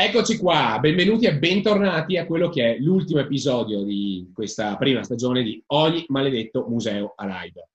[0.00, 5.42] Eccoci qua, benvenuti e bentornati a quello che è l'ultimo episodio di questa prima stagione
[5.42, 7.68] di Ogni maledetto museo a live.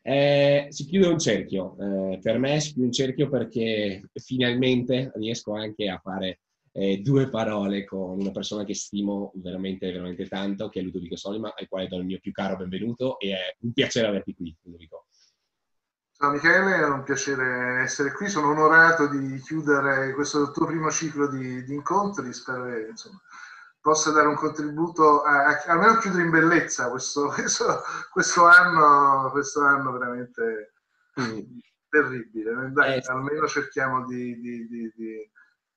[0.00, 5.52] Eh, si chiude un cerchio, eh, per me si chiude un cerchio perché finalmente riesco
[5.52, 6.40] anche a fare
[6.72, 11.52] eh, due parole con una persona che stimo veramente, veramente tanto, che è Ludovico Solima,
[11.54, 15.08] al quale do il mio più caro benvenuto e è un piacere averti qui, Ludovico.
[16.18, 21.28] Ciao Michele, è un piacere essere qui, sono onorato di chiudere questo tuo primo ciclo
[21.28, 23.20] di, di incontri, spero che insomma,
[23.82, 29.60] possa dare un contributo a, a, almeno chiudere in bellezza questo, questo, questo, anno, questo
[29.60, 30.72] anno veramente
[31.20, 31.58] mm.
[31.90, 32.70] terribile.
[32.72, 33.02] Dai, eh.
[33.08, 35.30] almeno cerchiamo di, di,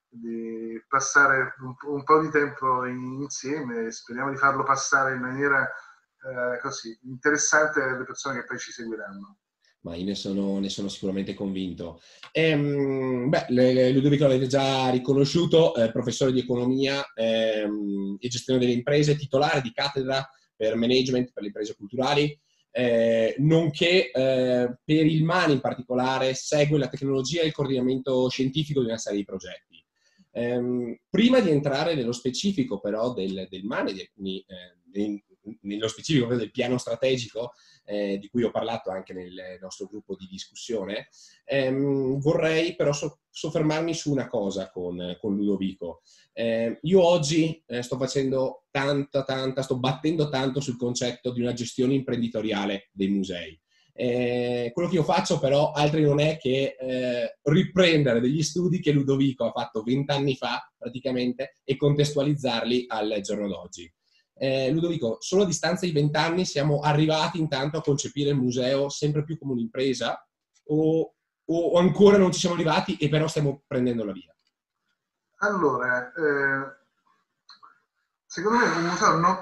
[0.08, 5.62] di passare un, un, po' di tempo insieme e speriamo di farlo passare in maniera
[5.64, 9.39] eh, così interessante alle persone che poi ci seguiranno
[9.82, 12.00] ma io ne sono, ne sono sicuramente convinto.
[12.32, 19.16] Ehm, beh, Ludovico l'avete già riconosciuto, eh, professore di economia ehm, e gestione delle imprese,
[19.16, 22.38] titolare di cattedra per management per le imprese culturali,
[22.72, 28.80] eh, nonché eh, per il MANI in particolare segue la tecnologia e il coordinamento scientifico
[28.80, 29.84] di una serie di progetti.
[30.32, 34.76] Ehm, prima di entrare nello specifico però del, del MANI, di alcuni, eh,
[35.62, 37.52] nello specifico del piano strategico
[37.84, 41.08] eh, di cui ho parlato anche nel nostro gruppo di discussione,
[41.44, 46.02] ehm, vorrei però so- soffermarmi su una cosa con, con Ludovico.
[46.32, 51.52] Eh, io oggi eh, sto facendo tanta, tanta, sto battendo tanto sul concetto di una
[51.52, 53.60] gestione imprenditoriale dei musei.
[53.92, 58.92] Eh, quello che io faccio però altri non è che eh, riprendere degli studi che
[58.92, 63.92] Ludovico ha fatto vent'anni fa praticamente e contestualizzarli al giorno d'oggi.
[64.42, 69.22] Eh, Ludovico, solo a distanza di vent'anni siamo arrivati intanto a concepire il museo sempre
[69.22, 70.26] più come un'impresa
[70.68, 71.14] o,
[71.44, 74.34] o, ancora non ci siamo arrivati e però stiamo prendendo la via?
[75.40, 76.76] Allora, eh,
[78.24, 79.38] secondo me un museo non,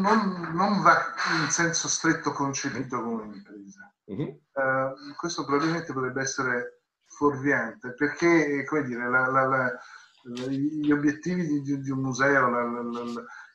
[0.00, 0.96] non, non, va
[1.42, 3.92] in senso stretto concepito come un'impresa.
[4.04, 4.42] Uh-huh.
[4.52, 9.72] Eh, questo probabilmente potrebbe essere fuorviante perché, come dire, la, la, la,
[10.48, 12.48] gli obiettivi di, di un museo,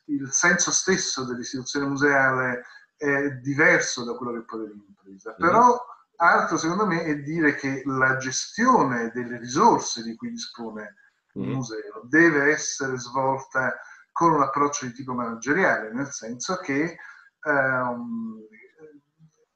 [0.06, 2.64] il senso stesso dell'istituzione museale
[2.96, 5.32] è diverso da quello che può avere un'impresa.
[5.32, 5.46] Mm.
[5.46, 5.80] Però
[6.16, 10.96] altro secondo me è dire che la gestione delle risorse di cui dispone
[11.34, 11.52] un mm.
[11.52, 13.76] museo deve essere svolta
[14.12, 16.98] con un approccio di tipo manageriale, nel senso che
[17.40, 18.46] ehm,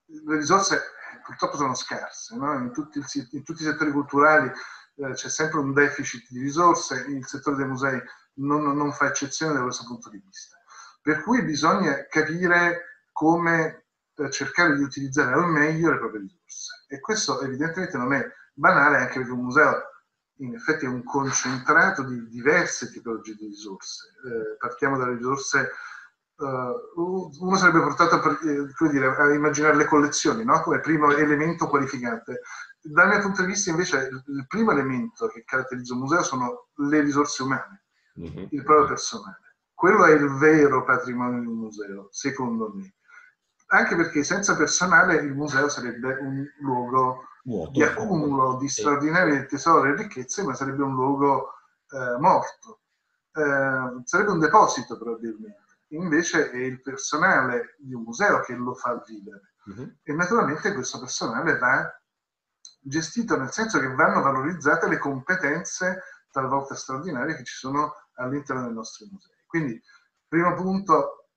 [0.07, 0.81] le risorse
[1.23, 2.55] purtroppo sono scarse, no?
[2.55, 4.51] in, tutti il, in, tutti i settori culturali
[4.97, 8.01] eh, c'è sempre un deficit di risorse, il settore dei musei
[8.37, 10.57] non, non fa eccezione da questo punto di vista.
[11.01, 13.87] Per cui bisogna capire come
[14.17, 16.85] eh, cercare di utilizzare al meglio le proprie risorse.
[16.89, 19.83] E questo evidentemente non è banale, anche perché un museo
[20.41, 24.09] in effetti è un concentrato di diverse tipologie di risorse.
[24.25, 25.71] Eh, partiamo dalle risorse,
[26.37, 30.61] uh, uno sarebbe portato per, eh, dire, a immaginare le collezioni no?
[30.61, 32.41] come primo elemento qualificante.
[32.81, 37.01] Dal mio punto di vista invece il primo elemento che caratterizza un museo sono le
[37.01, 37.86] risorse umane
[38.21, 38.47] mm-hmm.
[38.51, 39.41] il proprio personale.
[39.75, 42.95] Quello è il vero patrimonio di un museo, secondo me.
[43.69, 47.73] Anche perché senza personale il museo sarebbe un luogo Vuoto.
[47.73, 51.53] di accumulo di straordinari tesori e ricchezze, ma sarebbe un luogo
[51.91, 52.81] eh, morto.
[53.33, 55.65] Eh, sarebbe un deposito probabilmente.
[55.89, 59.53] Invece è il personale di un museo che lo fa vivere.
[59.69, 59.89] Mm-hmm.
[60.03, 62.01] E naturalmente questo personale va
[62.81, 68.73] gestito nel senso che vanno valorizzate le competenze talvolta straordinarie che ci sono all'interno dei
[68.73, 69.37] nostri musei.
[69.47, 69.81] Quindi,
[70.29, 71.29] primo punto,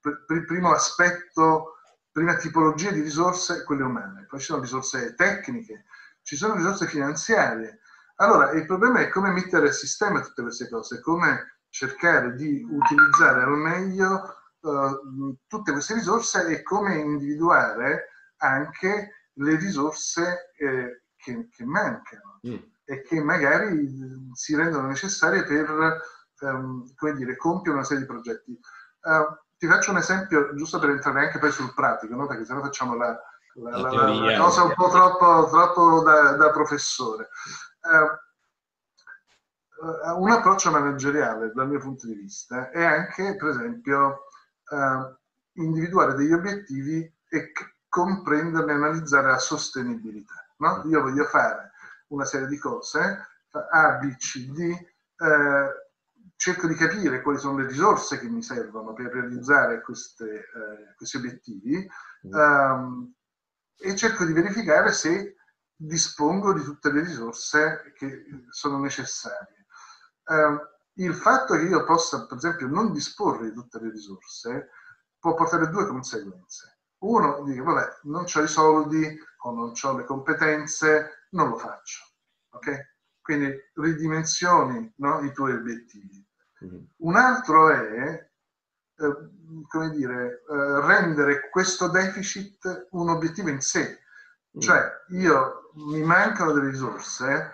[0.00, 1.76] pr- primo aspetto,
[2.10, 4.26] prima tipologia di risorse, quelle umane.
[4.26, 5.84] Poi ci sono risorse tecniche,
[6.22, 7.80] ci sono risorse finanziarie.
[8.16, 13.42] Allora, il problema è come mettere a sistema tutte queste cose, come cercare di utilizzare
[13.42, 21.64] al meglio uh, tutte queste risorse e come individuare anche le risorse eh, che, che,
[21.64, 22.40] mancano.
[22.46, 26.00] Mm e che magari si rendono necessarie per
[26.40, 28.58] um, come dire, compiere una serie di progetti.
[29.02, 32.26] Uh, ti faccio un esempio giusto per entrare anche poi sul pratico, no?
[32.26, 33.16] perché sennò facciamo la,
[33.54, 37.28] la, la, la cosa un po' troppo, troppo da, da professore.
[37.82, 38.20] Uh,
[40.16, 44.26] un approccio manageriale dal mio punto di vista è anche, per esempio,
[45.54, 47.52] individuare degli obiettivi e
[47.88, 50.46] comprenderne e analizzare la sostenibilità.
[50.58, 50.84] No?
[50.86, 51.71] Io voglio fare
[52.12, 53.26] una serie di cose,
[53.70, 55.82] A, B, C, D, eh,
[56.36, 61.16] cerco di capire quali sono le risorse che mi servono per realizzare queste, eh, questi
[61.16, 61.88] obiettivi
[62.26, 62.32] mm.
[62.32, 63.14] um,
[63.76, 65.36] e cerco di verificare se
[65.74, 69.66] dispongo di tutte le risorse che sono necessarie.
[70.26, 70.60] Um,
[70.96, 74.70] il fatto che io possa, per esempio, non disporre di tutte le risorse
[75.18, 76.80] può portare due conseguenze.
[76.98, 82.02] Uno, dice, vabbè, non ho i soldi o non ho le competenze, non lo faccio.
[82.50, 82.90] Ok?
[83.20, 86.26] Quindi ridimensioni no, i tuoi obiettivi.
[86.64, 86.82] Mm-hmm.
[86.98, 88.30] Un altro è,
[88.96, 89.16] eh,
[89.68, 94.00] come dire, eh, rendere questo deficit un obiettivo in sé.
[94.56, 94.60] Mm.
[94.60, 97.52] Cioè, io mi mancano delle risorse,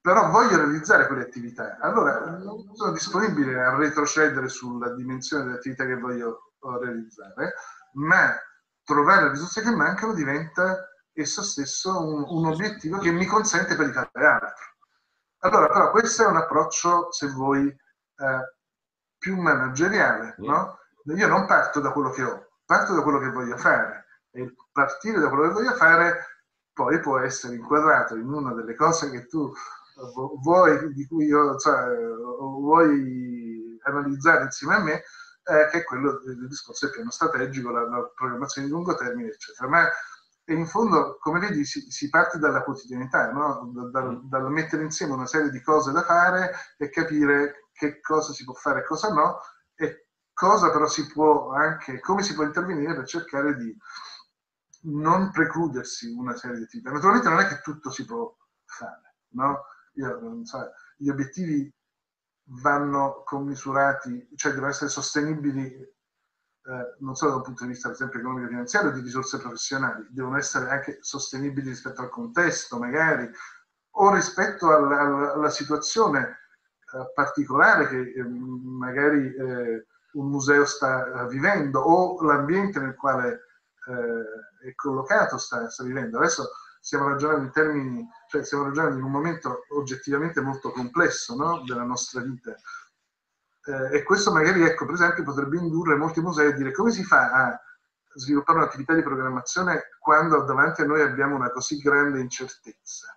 [0.00, 1.78] però voglio realizzare quelle attività.
[1.80, 7.54] Allora non sono disponibile a retrocedere sulla dimensione delle attività che voglio realizzare,
[7.94, 8.34] ma
[8.82, 10.88] trovare le risorse che mancano diventa
[11.22, 14.64] esso stesso un, un obiettivo che mi consente poi di fare altro.
[15.38, 18.54] Allora, però questo è un approccio, se vuoi, eh,
[19.18, 20.78] più manageriale, no?
[21.04, 25.20] Io non parto da quello che ho, parto da quello che voglio fare e partire
[25.20, 26.34] da quello che voglio fare
[26.72, 29.52] poi può essere inquadrato in una delle cose che tu
[30.42, 31.86] vuoi, di cui io, cioè,
[32.38, 34.92] vuoi analizzare insieme a me,
[35.44, 39.28] eh, che è quello del discorso del piano strategico, la, la, programmazione di lungo termine,
[39.28, 39.68] eccetera.
[39.68, 39.88] Ma
[40.46, 43.70] in fondo, come vedi, si, si parte dalla quotidianità, no?
[43.72, 44.28] da, da, mm.
[44.28, 48.54] dal mettere insieme una serie di cose da fare e capire che cosa si può
[48.54, 49.40] fare e cosa no,
[49.74, 53.76] e cosa però si può anche, come si può intervenire per cercare di
[54.86, 56.90] non precludersi una serie di attività.
[56.90, 59.64] Naturalmente non è che tutto si può fare, no?
[59.94, 61.72] io, so, gli obiettivi
[62.60, 65.93] vanno commisurati, cioè devono essere sostenibili
[66.66, 70.06] eh, non solo da un punto di vista, per esempio, economico finanziario, di risorse professionali,
[70.10, 73.28] devono essere anche sostenibili rispetto al contesto, magari,
[73.96, 76.20] o rispetto alla, alla, alla situazione
[76.94, 83.40] eh, particolare che eh, magari eh, un museo sta vivendo o l'ambiente nel quale
[83.88, 86.18] eh, è collocato sta, sta vivendo.
[86.18, 86.50] Adesso
[86.80, 91.62] stiamo ragionando in termini, cioè stiamo ragionando in un momento oggettivamente molto complesso no?
[91.66, 92.54] della nostra vita.
[93.66, 97.02] Eh, e questo magari, ecco, per esempio, potrebbe indurre molti musei a dire come si
[97.02, 97.60] fa a
[98.14, 103.08] sviluppare un'attività di programmazione quando davanti a noi abbiamo una così grande incertezza.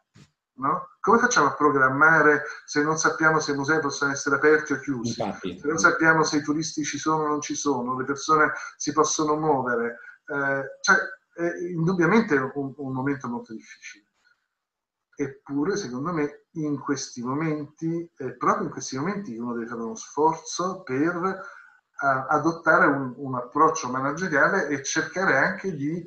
[0.59, 0.89] No?
[0.99, 5.21] Come facciamo a programmare se non sappiamo se i musei possono essere aperti o chiusi,
[5.21, 5.59] Infatti.
[5.59, 8.91] se non sappiamo se i turisti ci sono o non ci sono, le persone si
[8.91, 9.99] possono muovere?
[10.25, 10.97] Eh, cioè,
[11.35, 14.06] è indubbiamente un, un momento molto difficile.
[15.19, 19.96] Eppure, secondo me, in questi momenti, eh, proprio in questi momenti, uno deve fare uno
[19.96, 26.06] sforzo per uh, adottare un, un, approccio manageriale e cercare anche di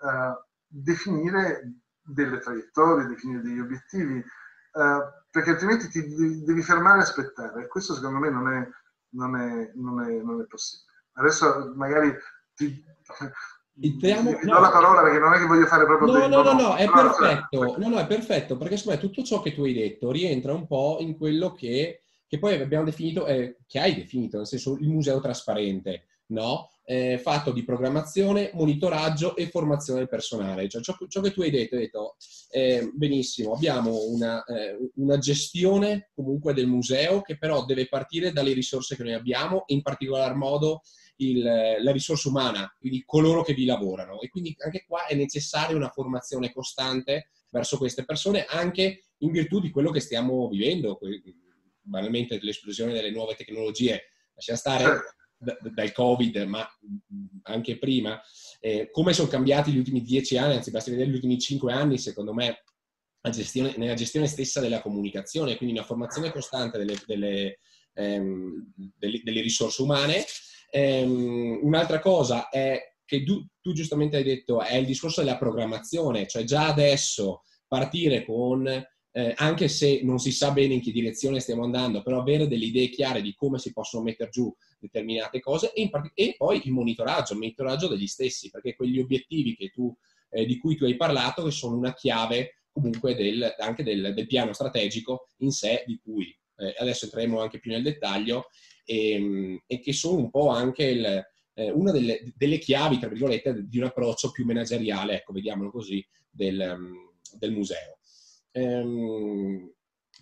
[0.00, 5.00] uh, definire delle traiettorie, definire degli obiettivi, uh,
[5.30, 7.66] perché altrimenti ti devi fermare e aspettare.
[7.66, 8.68] Questo, secondo me, non è,
[9.12, 10.92] non è, non è, non è possibile.
[11.14, 12.14] Adesso magari
[12.54, 12.84] ti,
[13.80, 16.12] Entriamo, no, do la parola perché non è che voglio fare proprio...
[16.12, 17.76] No, no, no, no, è perfetto.
[17.76, 20.66] No, no, è perfetto, perché secondo me tutto ciò che tu hai detto rientra un
[20.66, 24.88] po' in quello che, che poi abbiamo definito, eh, che hai definito, nel senso il
[24.88, 26.70] museo trasparente, no?
[26.84, 30.68] Eh, fatto di programmazione, monitoraggio e formazione del personale.
[30.68, 32.16] Cioè, ciò, ciò che tu hai detto, hai detto
[32.50, 38.52] eh, benissimo, abbiamo una, eh, una, gestione comunque del museo che però deve partire dalle
[38.52, 40.82] risorse che noi abbiamo, in particolar modo
[41.16, 44.20] il, la risorsa umana, quindi coloro che vi lavorano.
[44.20, 49.60] E quindi anche qua è necessaria una formazione costante verso queste persone, anche in virtù
[49.60, 50.98] di quello che stiamo vivendo,
[51.80, 55.14] banalmente l'esplosione delle nuove tecnologie, lascia stare certo.
[55.36, 56.66] da, dal Covid, ma
[57.42, 58.20] anche prima,
[58.60, 61.98] eh, come sono cambiati gli ultimi dieci anni, anzi basta vedere gli ultimi cinque anni,
[61.98, 62.64] secondo me,
[63.30, 67.58] gestione, nella gestione stessa della comunicazione, quindi una formazione costante delle, delle,
[67.94, 70.24] ehm, delle, delle risorse umane
[70.76, 76.26] Ehm, un'altra cosa è che tu, tu, giustamente hai detto è il discorso della programmazione,
[76.26, 81.38] cioè già adesso partire con, eh, anche se non si sa bene in che direzione
[81.38, 85.72] stiamo andando, però avere delle idee chiare di come si possono mettere giù determinate cose
[85.72, 89.96] e, part- e poi il monitoraggio, il monitoraggio degli stessi, perché quegli obiettivi tu,
[90.30, 94.26] eh, di cui tu hai parlato che sono una chiave comunque del, anche del, del,
[94.26, 98.46] piano strategico in sé di cui eh, adesso entreremo anche più nel dettaglio
[98.84, 103.08] e, ehm, e che sono un po' anche il, eh, una delle, delle, chiavi, tra
[103.08, 106.94] virgolette, di un approccio più manageriale, ecco, vediamolo così, del, mm,
[107.38, 107.98] del museo.
[108.52, 109.72] Ehm,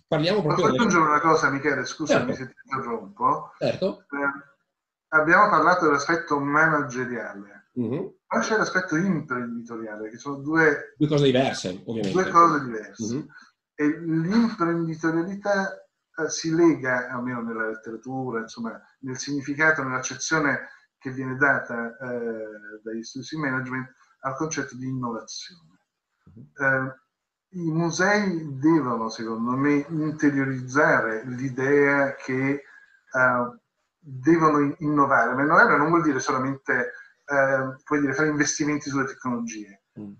[0.07, 0.67] parliamo proprio...
[0.67, 1.85] Posso aggiungere una cosa, Michele?
[1.85, 2.35] Scusami certo.
[2.35, 3.51] se ti interrompo.
[3.57, 3.99] Certo.
[3.99, 4.51] Eh,
[5.09, 7.69] abbiamo parlato dell'aspetto manageriale.
[7.79, 8.05] Mm-hmm.
[8.27, 12.11] Poi c'è l'aspetto imprenditoriale, che sono due, due cose diverse, ovviamente.
[12.11, 13.15] Due cose diverse.
[13.15, 13.25] Mm-hmm.
[13.75, 15.82] E l'imprenditorialità
[16.17, 23.03] eh, si lega, almeno nella letteratura, insomma, nel significato, nell'accezione che viene data eh, dagli
[23.03, 25.79] studi di management al concetto di innovazione.
[26.33, 26.65] Uh-huh.
[26.65, 27.01] Eh,
[27.55, 32.63] i musei devono, secondo me, interiorizzare l'idea che
[33.11, 33.55] uh,
[33.99, 35.35] devono innovare.
[35.35, 36.93] Ma innovare non vuol dire solamente
[37.99, 39.83] dire, fare investimenti sulle tecnologie.
[39.99, 40.13] Mm.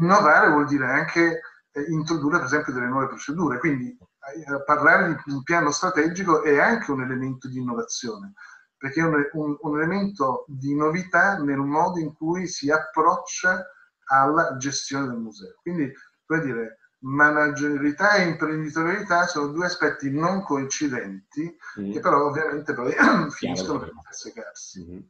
[0.00, 1.40] Innovare vuol dire anche
[1.72, 3.58] eh, introdurre, per esempio, delle nuove procedure.
[3.58, 4.17] Quindi eh,
[4.64, 8.32] parlare di un piano strategico è anche un elemento di innovazione,
[8.76, 13.64] perché è un, un, un elemento di novità nel modo in cui si approccia
[14.06, 15.54] alla gestione del museo.
[15.62, 15.92] Quindi
[16.28, 21.92] come dire, managerialità e imprenditorialità sono due aspetti non coincidenti mm.
[21.92, 22.92] che però ovviamente poi
[23.30, 24.84] finiscono per intersecarsi.
[24.84, 25.00] Mm-hmm.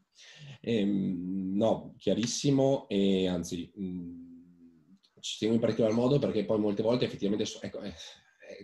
[0.60, 4.28] Ehm, no, chiarissimo e anzi mh, mm,
[5.20, 7.94] ci tengo in particolar modo perché poi molte volte effettivamente so, ecco, eh, eh,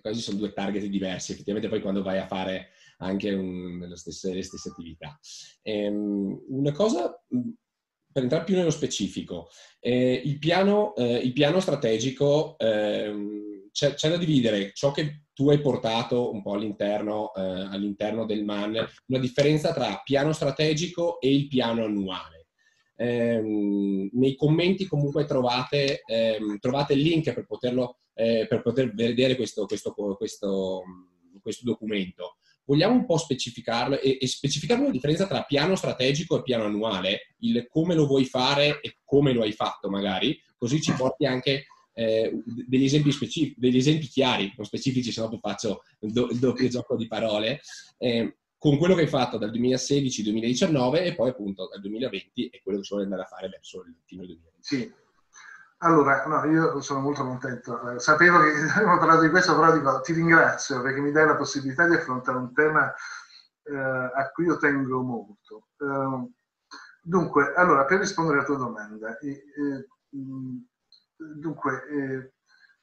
[0.01, 4.33] quasi sono due target diversi, effettivamente poi quando vai a fare anche un, le, stesse,
[4.33, 5.19] le, stesse, attività.
[5.63, 7.51] Ehm, una cosa mm,
[8.15, 9.49] per entrare più nello specifico,
[9.81, 13.13] eh, il, piano, eh, il, piano, strategico eh,
[13.73, 18.45] c'è, c'è, da dividere ciò che tu hai portato un po' all'interno, eh, all'interno, del
[18.45, 22.47] MAN, una differenza tra piano strategico e il piano annuale.
[22.97, 29.37] Ehm, nei commenti comunque trovate, ehm, trovate il link per, poterlo, eh, per poter vedere
[29.37, 30.83] questo, questo, questo,
[31.41, 32.37] questo documento.
[32.65, 37.35] Vogliamo un po' specificarlo e, e specificare la differenza tra piano strategico e piano annuale,
[37.41, 41.67] il come lo vuoi fare e come lo hai fatto magari, così ci porti anche
[41.93, 42.33] eh,
[42.67, 46.97] degli, esempi specifici, degli esempi chiari, non specifici, se no poi faccio il doppio gioco
[46.97, 47.61] di parole,
[47.99, 52.79] eh, con quello che hai fatto dal 2016-2019 e poi appunto dal 2020 e quello
[52.79, 54.59] che si vuole andare a fare verso il fine 2020.
[54.61, 54.91] Sì,
[55.85, 57.91] allora, no, io sono molto contento.
[57.91, 61.37] Eh, sapevo che avremmo parlato di questo, però dico, ti ringrazio perché mi dai la
[61.37, 62.93] possibilità di affrontare un tema
[63.65, 65.69] eh, a cui io tengo molto.
[65.77, 66.31] Uh,
[67.03, 69.89] dunque, allora, per rispondere alla tua domanda, eh,
[71.17, 72.33] dunque, eh,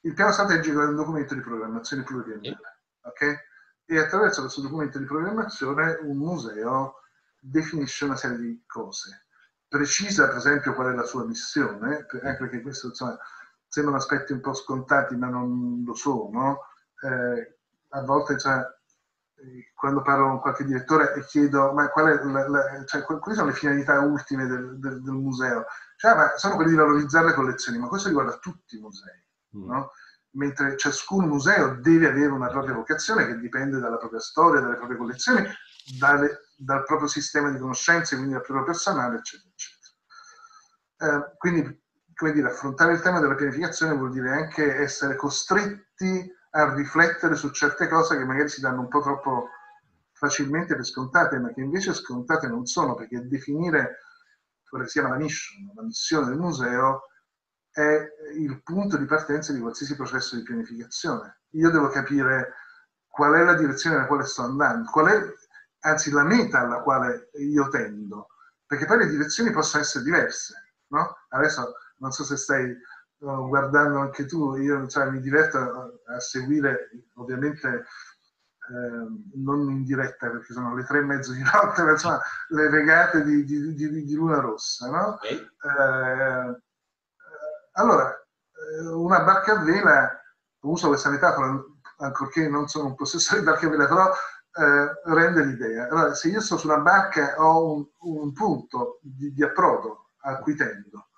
[0.01, 3.49] il piano strategico è un documento di programmazione pluriennale, ok?
[3.85, 7.01] E attraverso questo documento di programmazione un museo
[7.39, 9.25] definisce una serie di cose
[9.71, 13.17] precisa per esempio qual è la sua missione, anche perché questo insomma,
[13.69, 16.65] sembrano aspetti un po' scontati ma non lo sono,
[17.01, 18.59] eh, a volte cioè,
[19.73, 24.01] quando parlo con qualche direttore e chiedo ma la, la, cioè, quali sono le finalità
[24.01, 25.63] ultime del, del, del museo?
[25.95, 29.23] Cioè, ma sono quelli di valorizzare le collezioni, ma questo riguarda tutti i musei,
[29.55, 29.67] mm.
[29.67, 29.91] no?
[30.31, 34.97] mentre ciascun museo deve avere una propria vocazione che dipende dalla propria storia, dalle proprie
[34.97, 35.47] collezioni,
[35.97, 39.50] dalle, dal proprio sistema di conoscenze, quindi dal proprio personale, eccetera.
[41.01, 41.81] Eh, quindi,
[42.13, 47.49] come dire, affrontare il tema della pianificazione vuol dire anche essere costretti a riflettere su
[47.49, 49.49] certe cose che magari si danno un po' troppo
[50.13, 53.97] facilmente per scontate, ma che invece scontate non sono, perché definire
[54.69, 57.07] quella che si chiama la mission, la missione del museo,
[57.71, 58.05] è
[58.37, 61.41] il punto di partenza di qualsiasi processo di pianificazione.
[61.51, 62.53] Io devo capire
[63.07, 65.33] qual è la direzione nella quale sto andando, qual è
[65.79, 68.27] anzi la meta alla quale io tendo,
[68.67, 70.60] perché poi le direzioni possono essere diverse.
[70.91, 71.17] No?
[71.29, 72.75] Adesso non so se stai
[73.19, 77.85] uh, guardando anche tu, io cioè, mi diverto a, a seguire ovviamente
[78.71, 82.69] eh, non in diretta perché sono le tre e mezzo di notte, ma insomma le
[82.69, 84.89] regate di, di, di, di Luna Rossa.
[84.89, 85.07] No?
[85.15, 85.35] Okay.
[85.35, 86.61] Eh,
[87.73, 90.21] allora, eh, una barca a vela,
[90.61, 91.61] uso questa metafora,
[91.97, 94.11] ancorché non sono un possessore di barca a vela, però
[94.53, 95.87] eh, rende l'idea.
[95.87, 100.55] Allora, se io sto sulla barca ho un, un punto di, di, approdo a cui
[100.55, 101.09] tendo.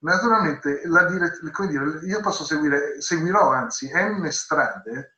[0.00, 1.32] Naturalmente dire,
[1.68, 5.16] dire, io posso seguire, seguirò anzi n strade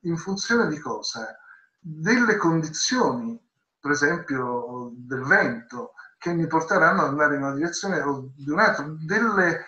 [0.00, 1.36] in funzione di cosa?
[1.78, 3.40] Delle condizioni,
[3.80, 8.86] per esempio del vento, che mi porteranno ad andare in una direzione o di un'altra,
[9.04, 9.66] delle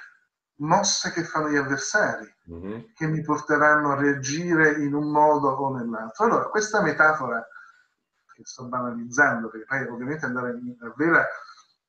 [0.58, 2.80] mosse che fanno gli avversari, mm-hmm.
[2.94, 6.24] che mi porteranno a reagire in un modo o nell'altro.
[6.24, 7.46] Allora, questa metafora,
[8.32, 11.26] che sto banalizzando, perché poi ovviamente andare a vera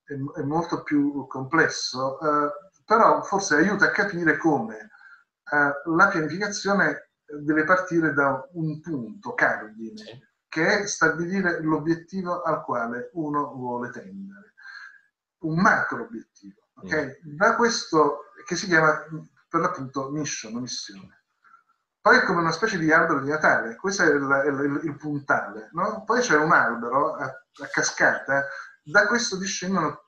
[0.07, 2.51] è, molto più complesso, eh,
[2.85, 9.97] però forse aiuta a capire come eh, la pianificazione deve partire da un punto cardine,
[9.97, 10.19] sì.
[10.47, 14.53] che è stabilire l'obiettivo al quale uno vuole tendere,
[15.39, 16.61] un macro obiettivo.
[16.75, 17.19] Okay?
[17.27, 17.35] Mm.
[17.35, 19.03] Da questo che si chiama
[19.49, 21.15] per l'appunto mission, missione.
[21.99, 25.67] Poi è come una specie di albero di Natale, questo è il, il, il puntale,
[25.73, 26.03] no?
[26.05, 28.45] Poi c'è un albero a, a, cascata,
[28.89, 30.05] da questo discendono,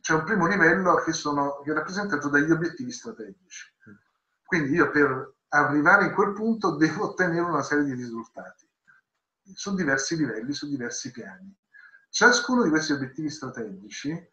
[0.00, 3.72] c'è un primo livello che, sono, che è rappresentato dagli obiettivi strategici.
[4.44, 8.68] Quindi io per arrivare in quel punto devo ottenere una serie di risultati
[9.54, 11.54] su diversi livelli, su diversi piani.
[12.08, 14.28] Ciascuno di questi obiettivi strategici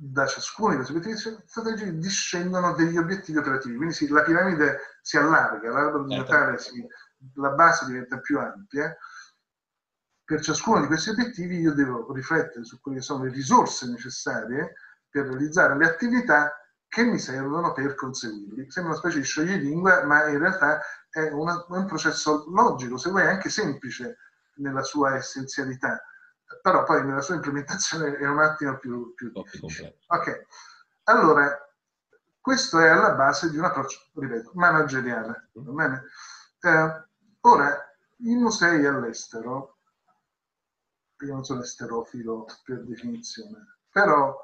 [0.00, 5.16] da ciascuno di questi obiettivi strategici discendono degli obiettivi operativi, quindi sì, la piramide si
[5.16, 6.16] allarga, l'albero di.
[6.16, 6.86] Natale si,
[7.34, 8.96] la base diventa più ampia.
[10.28, 14.74] Per ciascuno di questi obiettivi io devo riflettere su quelle che sono le risorse necessarie
[15.08, 16.52] per realizzare le attività
[16.86, 18.70] che mi servono per conseguirli.
[18.70, 23.26] Sembra una specie di scioglilingua, ma in realtà è, una, un processo logico, se vuoi
[23.26, 24.18] anche semplice
[24.56, 25.98] nella sua essenzialità,
[26.60, 29.96] però poi nella sua implementazione è un attimo più, più difficile.
[30.08, 30.44] Ok,
[31.04, 31.58] allora
[32.38, 35.48] questo è alla base di un approccio, ripeto, manageriale.
[36.60, 37.06] Eh,
[37.40, 39.77] ora, i musei all'estero,
[41.20, 44.36] io non sono esterofilo per definizione, però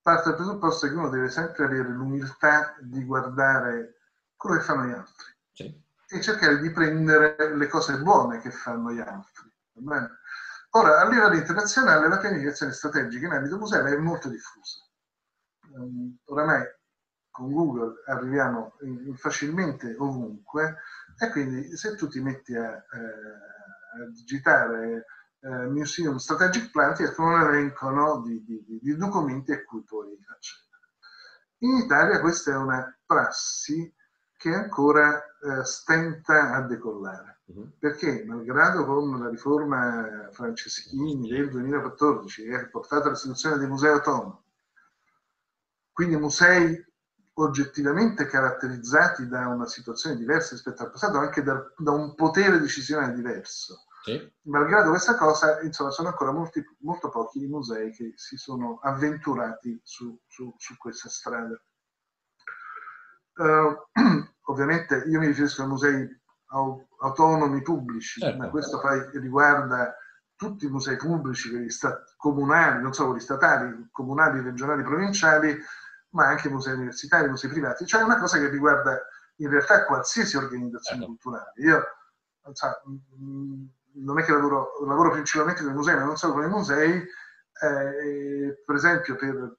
[0.00, 4.00] parte dal presupposto che uno deve sempre avere l'umiltà di guardare
[4.36, 5.82] quello che fanno gli altri sì.
[6.08, 9.50] e cercare di prendere le cose buone che fanno gli altri.
[10.70, 14.82] Ora, a livello internazionale la pianificazione strategica in ambito museale è molto diffusa.
[15.72, 16.62] Um, oramai
[17.30, 18.76] con Google arriviamo
[19.16, 20.76] facilmente ovunque
[21.18, 25.06] e quindi se tu ti metti a, eh, a digitare
[25.44, 29.82] eh, Museum Strategic Plan ti escono un elenco no, di, di, di, documenti a cui
[29.82, 30.62] puoi accedere.
[31.58, 33.92] In Italia questa è una prassi
[34.36, 37.72] che ancora eh, stenta a decollare, uh-huh.
[37.78, 44.42] perché malgrado con la riforma Franceschini del 2014 che ha portato all'istituzione dei musei autonomi,
[45.92, 46.92] quindi musei
[47.34, 53.14] oggettivamente caratterizzati da una situazione diversa rispetto al passato, anche da, da un potere decisionale
[53.14, 54.32] diverso, sì.
[54.42, 59.80] Malgrado questa cosa, insomma, sono ancora molti, molto pochi i musei che si sono avventurati
[59.82, 61.58] su, su, su questa strada.
[63.36, 63.74] Uh,
[64.52, 66.06] ovviamente io mi riferisco a musei
[67.00, 68.36] autonomi pubblici, certo.
[68.36, 69.96] ma questo poi riguarda
[70.36, 71.68] tutti i musei pubblici, quelli
[72.18, 75.56] comunali, non solo quelli statali, comunali, regionali, provinciali,
[76.10, 77.86] ma anche musei universitari, musei privati.
[77.86, 79.00] Cioè è una cosa che riguarda
[79.36, 81.06] in realtà qualsiasi organizzazione certo.
[81.06, 81.52] culturale.
[81.56, 81.82] Io,
[82.52, 82.82] so,
[83.94, 86.96] non è che lavoro, lavoro principalmente con i musei, ma non solo con i musei,
[86.96, 89.58] eh, per esempio per,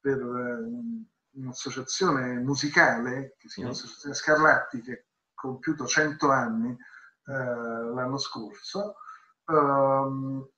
[0.00, 3.72] per eh, un'associazione musicale che si chiama mm.
[3.72, 5.02] Associazione Scarlatti, che ha
[5.34, 8.96] compiuto 100 anni eh, l'anno scorso,
[9.46, 10.48] ehm,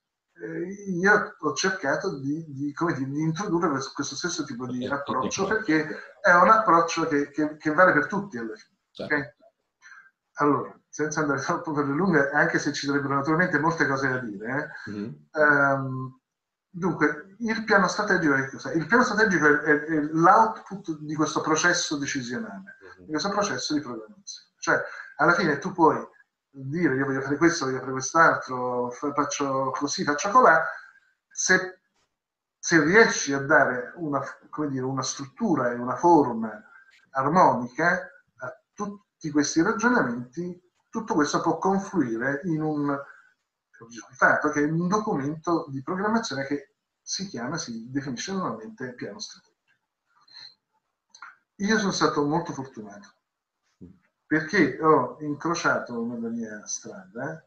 [0.42, 5.86] eh, io ho cercato di, di, dire, di introdurre questo, stesso tipo di approccio perché
[6.20, 8.78] è un approccio che, che, che vale per tutti alla fine.
[8.90, 9.14] Certo.
[9.14, 9.34] Okay?
[10.34, 14.18] Allora, senza andare troppo per le lunghe, anche se ci sarebbero naturalmente molte cose da
[14.18, 14.72] dire.
[14.90, 15.12] Mm-hmm.
[15.32, 16.20] Um,
[16.68, 18.72] dunque, il piano strategico è cosa?
[18.72, 23.04] Il piano strategico è, è, è l'output di questo processo decisionale, mm-hmm.
[23.04, 24.48] di questo processo di programmazione.
[24.58, 24.82] Cioè,
[25.16, 26.04] alla fine tu puoi
[26.50, 30.64] dire io voglio fare questo, voglio fare quest'altro, faccio così, faccio colà,
[31.30, 31.82] se,
[32.58, 34.20] se riesci a dare una,
[34.68, 36.50] dire, una struttura e una forma
[37.12, 42.98] armonica a tutti questi ragionamenti, tutto questo può confluire in un
[43.88, 49.58] risultato che è un documento di programmazione che si chiama, si definisce normalmente piano strategico.
[51.56, 53.14] Io sono stato molto fortunato
[54.26, 57.44] perché ho incrociato nella mia strada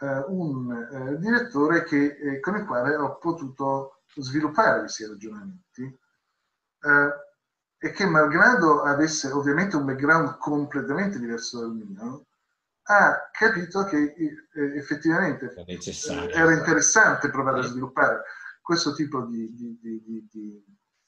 [0.00, 7.10] eh, un eh, direttore che, eh, con il quale ho potuto sviluppare questi ragionamenti eh,
[7.78, 12.26] e che malgrado avesse ovviamente un background completamente diverso dal mio,
[12.84, 15.54] ha capito che eh, effettivamente
[16.32, 18.22] era interessante provare a sviluppare
[18.60, 20.64] questo tipo di, di, di,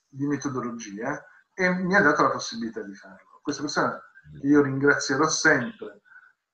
[0.09, 3.41] di, metodologia e mi ha dato la possibilità di farlo.
[3.43, 4.01] Questa persona
[4.41, 6.03] che io ringrazierò sempre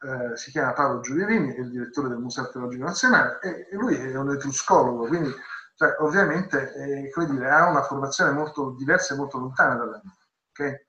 [0.03, 3.95] eh, si chiama Paolo Giulierini, è il direttore del Museo Archeologico Nazionale e, e lui
[3.97, 5.31] è un etruscologo, quindi
[5.75, 10.15] cioè, ovviamente eh, dire, ha una formazione molto diversa e molto lontana dalla mia.
[10.51, 10.87] Okay?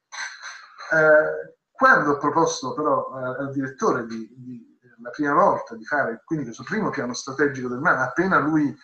[0.92, 6.22] Eh, quando ho proposto però eh, al direttore di, di, la prima volta di fare
[6.24, 8.78] quindi questo primo piano strategico del mare, appena lui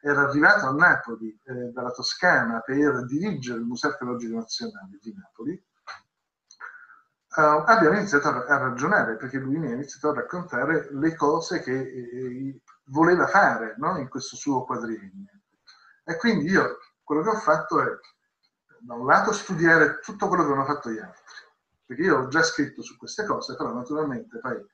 [0.00, 5.64] era arrivato a Napoli eh, dalla Toscana per dirigere il Museo Archeologico Nazionale di Napoli,
[7.32, 11.60] Uh, abbiamo iniziato a, a, ragionare perché lui mi ha iniziato a raccontare le cose
[11.60, 13.96] che eh, voleva fare no?
[13.98, 15.30] in questo suo quadriennio.
[16.02, 17.86] E quindi io quello che ho fatto è,
[18.80, 21.22] da un lato, studiare tutto quello che hanno fatto gli altri,
[21.90, 24.64] perché io ho già scritto su queste cose, però naturalmente poi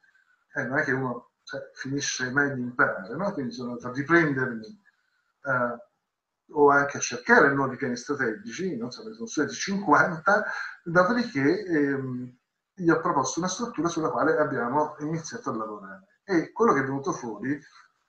[0.55, 3.33] eh, non è che uno cioè, finisce mai di imparare, no?
[3.33, 9.02] quindi sono andato a riprendermi eh, o anche a cercare nuovi piani strategici, non so,
[9.02, 10.44] ne sono stati 50,
[10.85, 12.37] dopodiché ehm,
[12.74, 16.20] gli ho proposto una struttura sulla quale abbiamo iniziato a lavorare.
[16.22, 17.59] E quello che è venuto fuori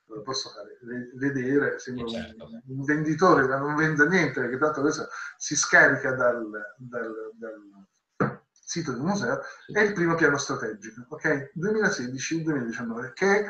[0.07, 0.79] lo posso fare
[1.13, 2.43] vedere, sembra certo.
[2.43, 7.87] un, un, venditore ma non vende niente perché tanto questo si scarica dal, dal, dal
[8.67, 9.39] sito del museo,
[9.71, 11.53] è il primo piano strategico, ok?
[11.55, 13.45] 2016-2019, che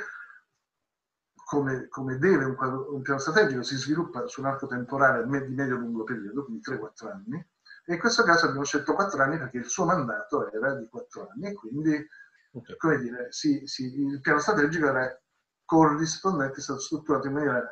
[1.43, 6.03] come, come deve un, un, piano strategico si sviluppa su un arco temporale di medio-lungo
[6.03, 7.49] periodo, quindi 3-4 anni,
[7.86, 11.30] e in questo caso abbiamo scelto 4 anni perché il suo mandato era di 4
[11.30, 12.08] anni e quindi,
[12.51, 12.77] okay.
[12.77, 15.19] come dire, sì, sì, il piano strategico era
[15.65, 17.67] corrispondente, è stato strutturato in maniera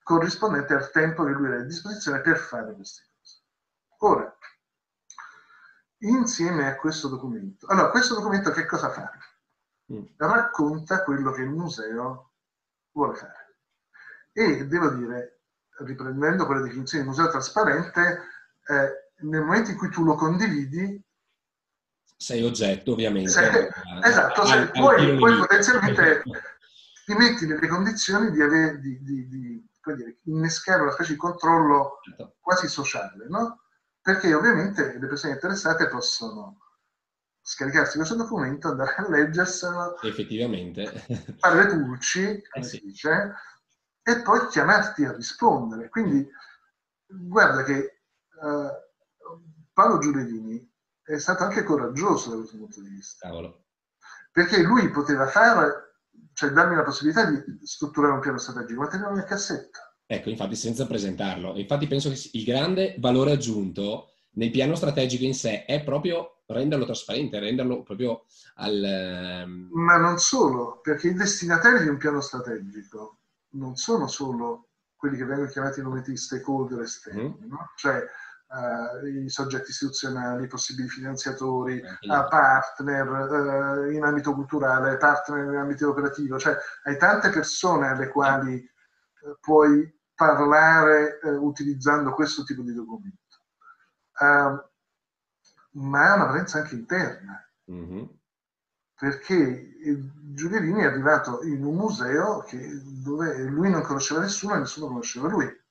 [0.00, 3.42] corrispondente al tempo che lui era a disposizione per fare queste cose.
[3.98, 4.33] Ora,
[6.08, 9.10] insieme a questo documento, allora questo documento che cosa fa?
[9.92, 10.04] Mm.
[10.16, 12.32] Racconta quello che il museo
[12.92, 13.56] vuole fare.
[14.32, 15.42] E devo dire,
[15.78, 18.20] riprendendo quella definizione di museo trasparente,
[18.66, 21.02] eh, nel momento in cui tu lo condividi,
[22.16, 23.28] sei oggetto ovviamente.
[23.28, 23.68] Sei,
[24.02, 26.22] esatto, al, sei, puoi, puoi potenzialmente
[27.04, 32.00] ti metti nelle condizioni di, avere, di, di, di dire, innescare una specie di controllo
[32.02, 32.36] certo.
[32.40, 33.63] quasi sociale, no?
[34.04, 36.58] Perché ovviamente le persone interessate possono
[37.40, 40.84] scaricarsi questo documento, andare a leggerselo, effettivamente,
[41.38, 42.76] fare le pulci, come eh sì.
[42.76, 43.34] si dice,
[44.02, 45.88] e poi chiamarti a rispondere.
[45.88, 46.28] Quindi
[47.06, 48.02] guarda che
[48.42, 48.68] uh,
[49.72, 50.70] Paolo Giuliani
[51.02, 53.26] è stato anche coraggioso da questo punto di vista.
[53.26, 53.68] Cavolo.
[54.30, 56.00] Perché lui poteva fare,
[56.34, 59.78] cioè darmi la possibilità di strutturare un piano strategico, ma tenerlo nel cassetto.
[60.06, 61.56] Ecco, infatti senza presentarlo.
[61.56, 66.84] Infatti penso che il grande valore aggiunto nel piano strategico in sé è proprio renderlo
[66.84, 68.24] trasparente, renderlo proprio
[68.56, 68.82] al...
[68.82, 73.18] Ehm, Ma non solo, perché i destinatari di un piano strategico
[73.50, 77.48] non sono solo quelli che vengono chiamati di stakeholder esterni, mm.
[77.50, 77.70] no?
[77.76, 78.02] cioè
[78.48, 85.56] uh, i soggetti istituzionali, i possibili finanziatori, uh, partner uh, in ambito culturale, partner in
[85.56, 88.66] ambito operativo, cioè hai tante persone alle quali
[89.40, 93.18] puoi parlare utilizzando questo tipo di documento.
[94.18, 94.72] Uh,
[95.74, 97.48] ma ha una valenza anche interna.
[97.70, 98.04] Mm-hmm.
[98.94, 99.74] Perché
[100.32, 105.28] Giulierini è arrivato in un museo che, dove lui non conosceva nessuno e nessuno conosceva
[105.28, 105.62] lui.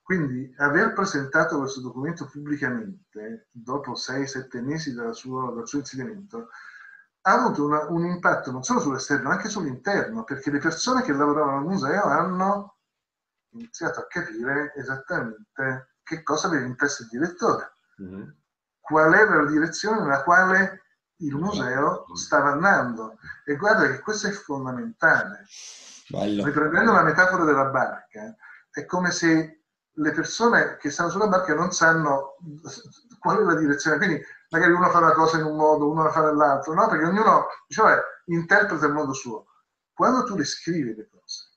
[0.00, 6.48] Quindi aver presentato questo documento pubblicamente, dopo 6-7 mesi dal suo, dal suo insediamento,
[7.22, 11.12] ha avuto una, un impatto non solo sull'esterno, ma anche sull'interno, perché le persone che
[11.12, 12.78] lavoravano al museo hanno
[13.52, 17.72] iniziato a capire esattamente che cosa aveva in testa il direttore.
[18.02, 18.30] Mm-hmm
[18.90, 20.82] qual era la direzione nella quale
[21.18, 23.18] il museo stava andando.
[23.44, 25.44] E guarda che questo è fondamentale.
[26.08, 26.44] Bello.
[26.44, 28.34] Riprendendo la metafora della barca,
[28.68, 32.36] è come se le persone che stanno sulla barca non sanno
[33.20, 33.98] qual è la direzione.
[33.98, 36.88] Quindi magari uno fa una cosa in un modo, uno la fa nell'altro, no?
[36.88, 39.46] Perché ognuno diciamo, interpreta il modo suo.
[39.92, 41.49] Quando tu le scrivi le cose,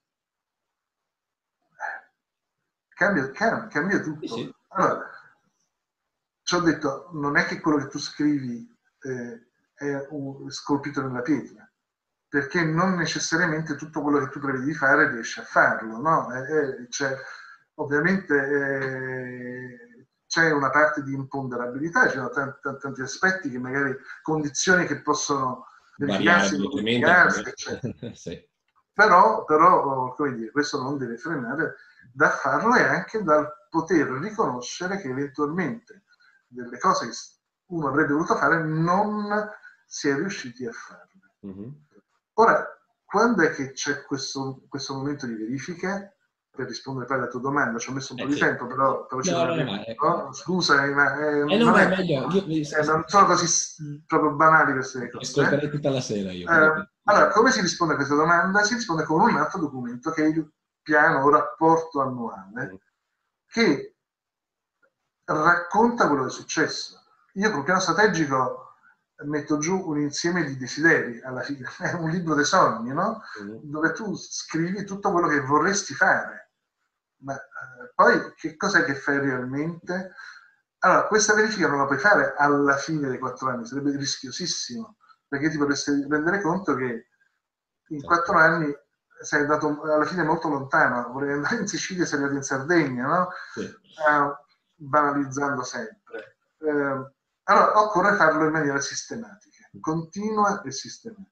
[2.93, 4.27] cambia, cambia, tutto.
[4.27, 4.53] Sì.
[4.69, 5.09] Allora,
[6.43, 8.67] ci ho detto, non è che quello che tu scrivi
[9.01, 11.69] eh, è un, scolpito nella pietra,
[12.27, 16.33] perché non necessariamente tutto quello che tu prevedi di fare riesci a farlo, no?
[16.33, 17.15] Eh, cioè,
[17.75, 24.85] ovviamente eh, c'è una parte di imponderabilità, ci sono tanti, tanti, aspetti che magari, condizioni
[24.85, 27.43] che possono verificarsi, modificarsi,
[28.13, 28.51] sì.
[28.93, 31.75] Però, però dire, questo non deve frenare
[32.11, 36.03] da farlo e anche dal poter riconoscere che eventualmente
[36.47, 37.15] delle cose che
[37.67, 39.49] uno avrebbe voluto fare non
[39.85, 41.11] si è riusciti a farle.
[41.45, 41.69] Mm-hmm.
[42.35, 42.67] Ora,
[43.03, 46.11] quando è che c'è questo, questo momento di verifica?
[46.55, 48.39] Per rispondere poi alla tua domanda, ci ho messo un po' eh, di sì.
[48.39, 50.31] tempo, però, però no, no, no, ecco.
[50.33, 52.29] scusami, ma eh, eh, non, è, meglio.
[52.29, 55.31] Io, eh, non sono così proprio banali queste cose.
[55.31, 56.47] Ascolterei tutta la sera io.
[56.47, 58.61] Eh, allora, come si risponde a questa domanda?
[58.61, 60.47] Si risponde con un altro documento che è il
[60.83, 62.81] piano o rapporto annuale,
[63.47, 63.95] che
[65.25, 67.01] racconta quello che è successo.
[67.33, 68.63] Io col piano strategico
[69.25, 73.21] metto giù un insieme di desideri, alla fine è un libro dei sogni, no?
[73.41, 73.57] Mm.
[73.63, 76.51] Dove tu scrivi tutto quello che vorresti fare.
[77.23, 80.13] Ma eh, poi che cos'è che fai realmente?
[80.79, 85.49] Allora, questa verifica non la puoi fare alla fine dei quattro anni, sarebbe rischiosissimo, perché
[85.49, 87.07] ti potresti rendere conto che
[87.87, 88.73] in quattro anni
[89.23, 93.05] sei andato alla fine molto lontano, volevi andare in Sicilia e sei andato in Sardegna,
[93.05, 93.29] no?
[93.53, 93.61] Sì.
[93.61, 94.35] Uh,
[94.75, 96.37] banalizzando sempre.
[96.59, 97.11] Eh,
[97.43, 101.31] allora, occorre farlo in maniera sistematica, continua e sistematica.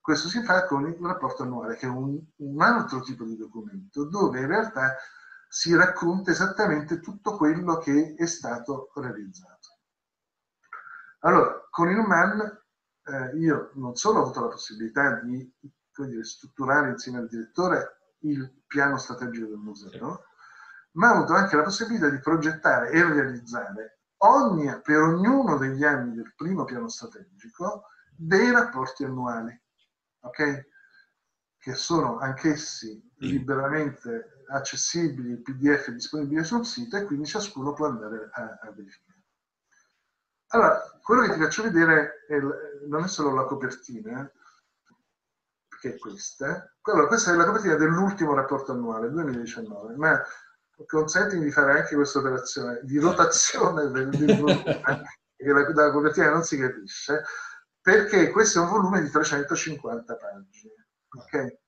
[0.00, 4.04] Questo si fa con il rapporto annuale, che è un, un altro tipo di documento,
[4.04, 4.96] dove in realtà
[5.48, 9.78] si racconta esattamente tutto quello che è stato realizzato.
[11.20, 12.62] Allora, con il MAN
[13.04, 15.52] eh, io non solo ho avuto la possibilità di
[16.04, 20.24] dire, strutturare insieme al direttore il piano strategico del museo,
[20.92, 26.14] ma ha avuto anche la possibilità di progettare e realizzare ogni, per ognuno degli anni
[26.14, 27.84] del primo piano strategico
[28.16, 29.58] dei rapporti annuali,
[30.20, 30.68] ok?
[31.58, 38.58] Che sono anch'essi liberamente accessibili, PDF disponibili sul sito e quindi ciascuno può andare a,
[38.62, 39.24] a verificare.
[40.48, 42.38] Allora, quello che ti faccio vedere è,
[42.86, 44.30] non è solo la copertina,
[45.86, 46.72] che è questa.
[46.82, 50.20] Allora, questa è la copertina dell'ultimo rapporto annuale, 2019, ma
[50.86, 54.62] consentimi di fare anche questa operazione di rotazione del, del volume,
[55.36, 57.24] che la, dalla copertina non si capisce,
[57.80, 60.86] perché questo è un volume di 350 pagine.
[61.08, 61.58] Okay?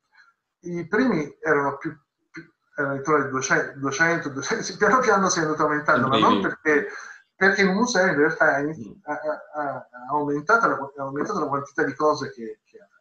[0.61, 1.97] I primi erano più,
[2.31, 6.43] più erano intorno ai 200, 200, 200 piano piano si è andato aumentando, ma non
[6.43, 6.89] perché,
[7.35, 9.21] perché il museo in realtà ha, ha,
[9.55, 12.98] ha, aumentato, la, ha aumentato, la, quantità di cose che, che ha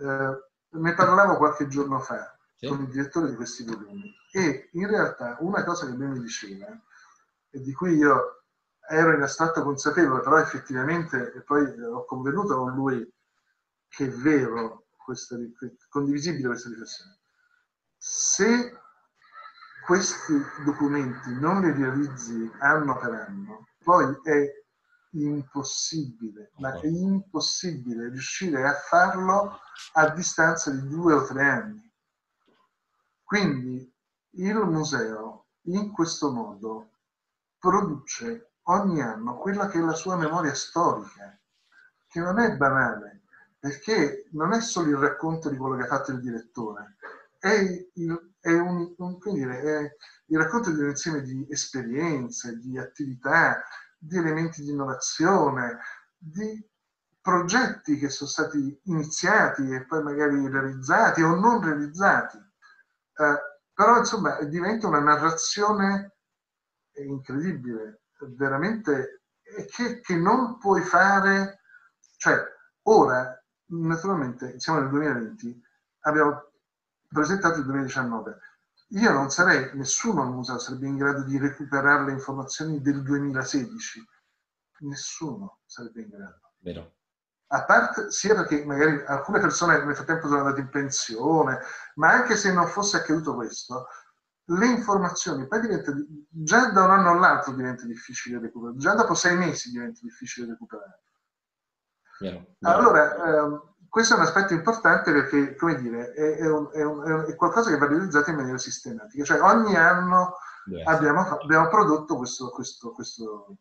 [0.00, 2.66] eh, ne parlavo qualche giorno fa sì.
[2.66, 6.66] con il direttore di questi volumi e in realtà una cosa che lui mi diceva
[7.50, 8.44] e di cui io
[8.88, 13.08] ero in astratto consapevole, però effettivamente e poi ho convenuto con lui
[13.88, 15.36] che è vero, questa,
[15.88, 17.18] condivisibile questa riflessione.
[17.96, 18.78] Se
[19.84, 24.59] questi documenti non li realizzi anno per anno, poi è
[25.12, 29.58] impossibile, ma è impossibile riuscire a farlo
[29.94, 31.92] a distanza di due o tre anni.
[33.22, 33.92] Quindi
[34.34, 36.90] il museo in questo modo
[37.58, 41.38] produce ogni anno quella che è la sua memoria storica,
[42.06, 43.22] che non è banale,
[43.58, 46.96] perché non è solo il racconto di quello che ha fatto il direttore,
[47.38, 49.96] è il, è un, un, dire, è
[50.26, 53.62] il racconto di un insieme di esperienze, di attività,
[54.02, 55.78] di elementi di innovazione,
[56.16, 56.66] di
[57.20, 62.38] progetti che sono stati iniziati e poi magari realizzati o non realizzati.
[62.38, 63.38] Eh,
[63.74, 66.16] però insomma diventa una narrazione
[66.92, 68.02] incredibile,
[68.36, 69.22] veramente,
[69.74, 71.60] che, che non puoi fare,
[72.16, 72.42] cioè
[72.82, 75.62] ora naturalmente siamo nel 2020,
[76.00, 76.50] abbiamo
[77.08, 78.38] presentato il 2019,
[78.92, 84.08] io non sarei, nessuno al museo sarebbe in grado di recuperare le informazioni del 2016.
[84.80, 86.40] Nessuno sarebbe in grado.
[86.58, 86.94] Vero.
[87.52, 91.58] A parte, sia perché magari alcune persone nel frattempo sono andate in pensione,
[91.96, 93.86] ma anche se non fosse accaduto questo,
[94.44, 95.92] le informazioni poi diventa,
[96.28, 101.00] già da un anno all'altro diventa difficile recuperare, già dopo sei mesi diventa difficile recuperare.
[102.20, 102.76] Vero, vero.
[102.76, 107.26] Allora, ehm, questo è un aspetto importante perché, come dire, è, è, un, è, un,
[107.28, 109.24] è qualcosa che va realizzato in maniera sistematica.
[109.24, 110.36] Cioè ogni anno
[110.84, 113.56] abbiamo, abbiamo, prodotto questo, questo, questo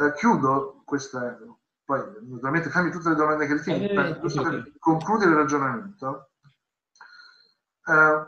[0.00, 1.38] eh, chiudo questa,
[1.84, 6.30] poi naturalmente fammi tutte le domande che ritieni, eh, per, giusto per concludere il ragionamento.
[7.84, 8.26] Uh,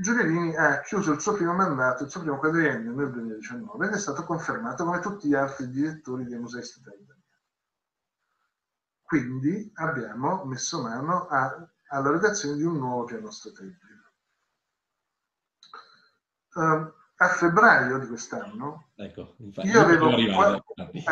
[0.00, 3.98] Giulianini ha chiuso il suo primo mandato, il suo primo quadriennio nel 2019 ed è
[3.98, 7.06] stato confermato come tutti gli altri direttori dei musei statali
[9.08, 13.86] quindi abbiamo messo mano a, alla redazione di un nuovo piano strategico.
[16.52, 20.62] Uh, a febbraio di quest'anno ecco, io avevo, qua,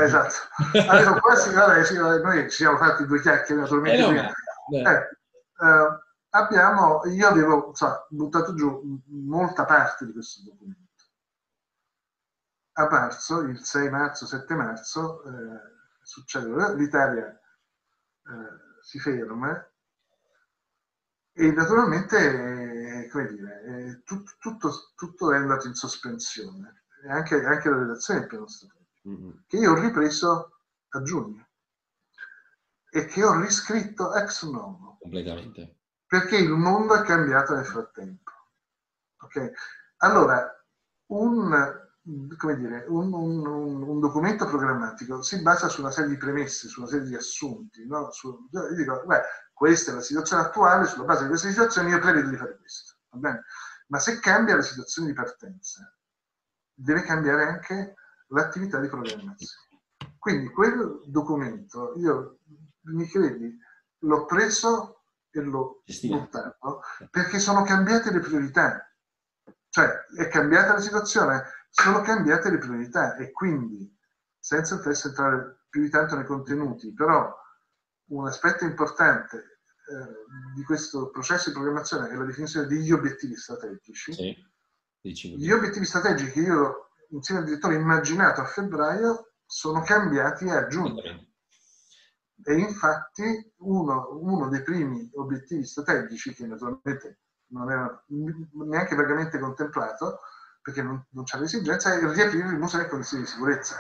[0.03, 0.35] esatto,
[0.89, 4.99] avevo quasi vabbè, sì, noi ci siamo fatti due chiacchiere naturalmente eh no, eh,
[5.59, 10.85] uh, abbiamo, io avevo so, buttato giù molta parte di questo documento.
[12.79, 15.61] A marzo, il 6 marzo, 7 marzo eh,
[16.03, 17.41] succede l'Italia
[18.29, 19.69] eh, si ferma
[21.39, 28.21] e naturalmente, come dire, tutto, tutto, tutto, è andato in sospensione, anche, anche la redazione
[28.21, 29.31] del piano strategico, mm-hmm.
[29.47, 31.47] che io ho ripreso a giugno
[32.91, 34.97] e che ho riscritto ex novo.
[34.99, 35.77] Completamente.
[36.07, 38.33] Perché il mondo è cambiato nel frattempo.
[39.19, 39.53] Okay?
[39.99, 40.65] Allora,
[41.09, 41.86] un
[42.37, 46.81] come dire, un, un, un, documento programmatico si basa su una serie di premesse, su
[46.81, 47.85] una serie di assunti.
[47.87, 48.11] No?
[48.13, 49.21] Su, io dico, beh,
[49.53, 52.95] questa è la situazione attuale, sulla base di questa situazione io prevedo di fare questo.
[53.11, 53.43] Va bene?
[53.89, 55.93] Ma se cambia la situazione di partenza,
[56.73, 57.95] deve cambiare anche
[58.29, 59.65] l'attività di programmazione.
[60.19, 62.39] Quindi quel documento, io
[62.83, 63.57] mi credi,
[64.01, 68.91] l'ho preso e l'ho buttato perché sono cambiate le priorità.
[69.69, 73.95] Cioè, è cambiata la situazione, sono cambiate le priorità e quindi,
[74.39, 77.35] senza entrare più di tanto nei contenuti, però
[78.09, 84.13] un aspetto importante eh, di questo processo di programmazione è la definizione degli obiettivi strategici.
[84.13, 84.37] Sì,
[85.37, 90.67] Gli obiettivi strategici che io insieme al direttore ho immaginato a febbraio sono cambiati a
[90.67, 91.03] giugno.
[92.45, 98.05] E infatti uno, uno dei primi obiettivi strategici, che naturalmente non era
[98.53, 100.21] neanche vagamente contemplato,
[100.67, 103.77] perché non, non c'era esigenza, è riaprire il museo condizioni di sicurezza.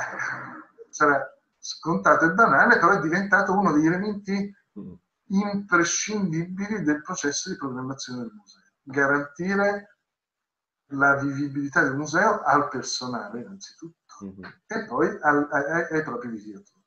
[0.88, 1.20] Sarà
[1.59, 4.92] scontato e banale, però è diventato uno degli elementi mm.
[5.31, 8.62] imprescindibili del processo di programmazione del museo.
[8.85, 9.96] Garantire
[10.90, 14.53] la vivibilità del museo al personale innanzitutto mm-hmm.
[14.66, 16.85] e poi al, ai, ai, propri visitatori.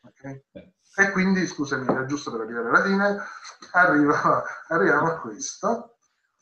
[0.00, 0.44] Okay?
[0.96, 3.22] E quindi, scusami, era giusto per arrivare alla fine,
[3.70, 4.12] arrivo,
[4.66, 5.95] arriviamo a questo,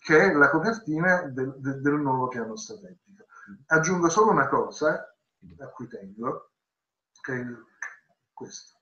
[0.05, 3.25] che è la copertina del, del, del nuovo piano strategico.
[3.69, 5.17] Aggiungo solo una cosa
[5.61, 6.51] a cui tengo,
[7.23, 7.45] che è
[8.31, 8.81] questo.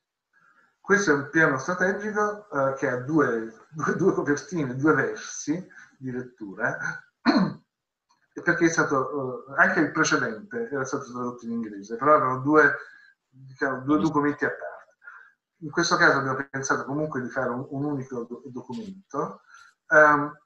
[0.81, 5.65] Questo è un piano strategico eh, che ha due, due, due, copertine, due versi
[5.97, 6.77] di lettura,
[8.43, 12.75] perché è stato, eh, anche il precedente era stato tradotto in inglese, però erano due,
[13.29, 14.97] diciamo, due documenti a parte.
[15.59, 19.43] In questo caso abbiamo pensato comunque di fare un, un unico do, documento.
[19.87, 20.37] Um,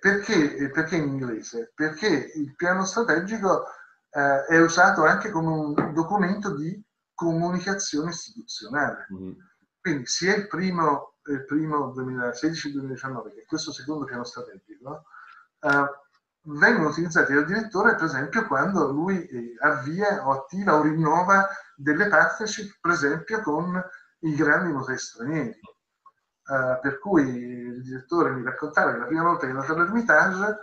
[0.00, 1.72] perché, perché, in inglese?
[1.74, 3.64] Perché il piano strategico
[4.10, 6.80] eh, è usato anche come un documento di
[7.14, 9.06] comunicazione istituzionale.
[9.12, 9.32] Mm-hmm.
[9.80, 15.04] Quindi sia il primo, il primo 2016-2019 che questo secondo piano strategico
[15.60, 15.90] eh,
[16.42, 22.08] vengono utilizzati dal direttore per esempio quando lui eh, avvia o attiva o rinnova delle
[22.08, 23.82] partnership per esempio con
[24.20, 25.58] i grandi musei stranieri.
[26.44, 30.58] Uh, per cui il direttore mi raccontava che la prima volta che è andato all'Ermitage,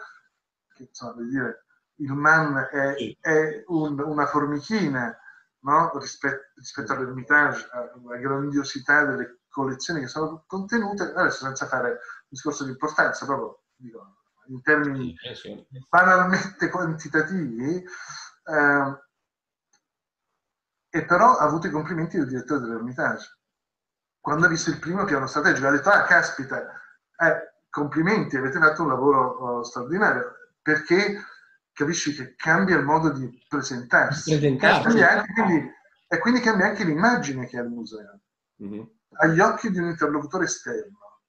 [0.74, 1.66] che insomma, dire,
[1.96, 5.18] il man è, è un, una formichina
[5.62, 5.92] no?
[5.98, 12.64] rispetto, rispetto all'Ermitage, alla grandiosità delle collezioni che sono contenute, adesso senza fare un discorso
[12.64, 15.16] di importanza, proprio dico, in termini
[15.88, 17.84] banalmente quantitativi,
[18.44, 19.04] eh,
[20.92, 23.39] e però ha avuto i complimenti del direttore dell'Ermitage.
[24.30, 26.62] Quando ha visto il primo piano strategico, ha detto, ah, caspita,
[27.18, 31.20] eh, complimenti, avete fatto un lavoro oh, straordinario, perché
[31.74, 34.30] capisci che cambia il modo di presentarsi.
[34.60, 35.72] Cambia anche, quindi,
[36.08, 38.20] e quindi cambia anche l'immagine che ha il museo.
[38.64, 38.84] Mm-hmm.
[39.14, 41.22] Agli occhi di un interlocutore esterno.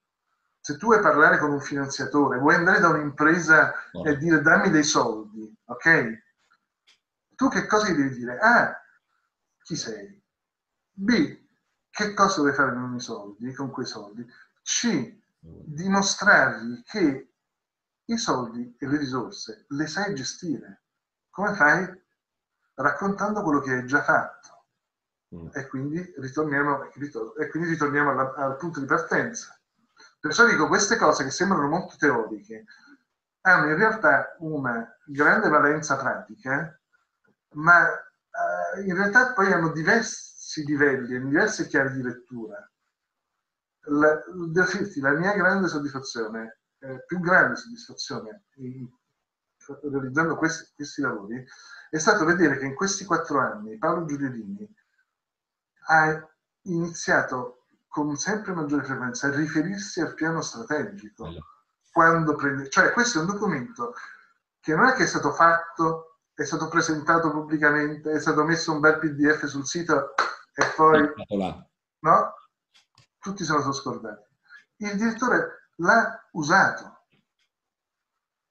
[0.59, 4.05] Se tu vuoi parlare con un finanziatore, vuoi andare da un'impresa no.
[4.05, 6.23] e dire dammi dei soldi, ok?
[7.33, 8.37] Tu che cosa gli devi dire?
[8.37, 8.79] A.
[9.63, 10.21] Chi sei?
[10.91, 11.39] B.
[11.91, 14.25] Che cosa vuoi fare con i soldi, con quei soldi?
[14.63, 15.13] C.
[15.39, 17.33] Dimostrargli che
[18.05, 20.83] i soldi e le risorse le sai gestire.
[21.29, 22.01] Come fai?
[22.75, 24.65] Raccontando quello che hai già fatto.
[25.35, 25.47] Mm.
[25.53, 26.83] E quindi ritorniamo,
[27.35, 29.59] e quindi ritorniamo alla, al punto di partenza.
[30.19, 32.65] Perciò dico, queste cose che sembrano molto teoriche
[33.41, 36.79] hanno in realtà una grande valenza pratica,
[37.55, 40.30] ma eh, in realtà poi hanno diversi
[40.65, 42.69] livelli, diverse chiavi di lettura.
[43.85, 48.87] La, la mia grande soddisfazione eh, più grande soddisfazione in,
[49.83, 51.43] realizzando questi, questi, lavori
[51.89, 54.67] è stato vedere che in questi quattro anni Paolo Giuliolini
[55.87, 56.29] ha
[56.63, 61.27] iniziato con sempre maggiore frequenza a riferirsi al piano strategico.
[61.91, 63.93] Quando prende, cioè questo è un documento
[64.59, 68.79] che non è che è stato fatto, è stato presentato pubblicamente, è stato messo un
[68.79, 70.13] bel PDF sul sito
[70.53, 71.01] e poi...
[71.99, 72.33] No?
[73.19, 74.25] Tutti se lo sono scordati.
[74.77, 77.05] Il direttore l'ha usato.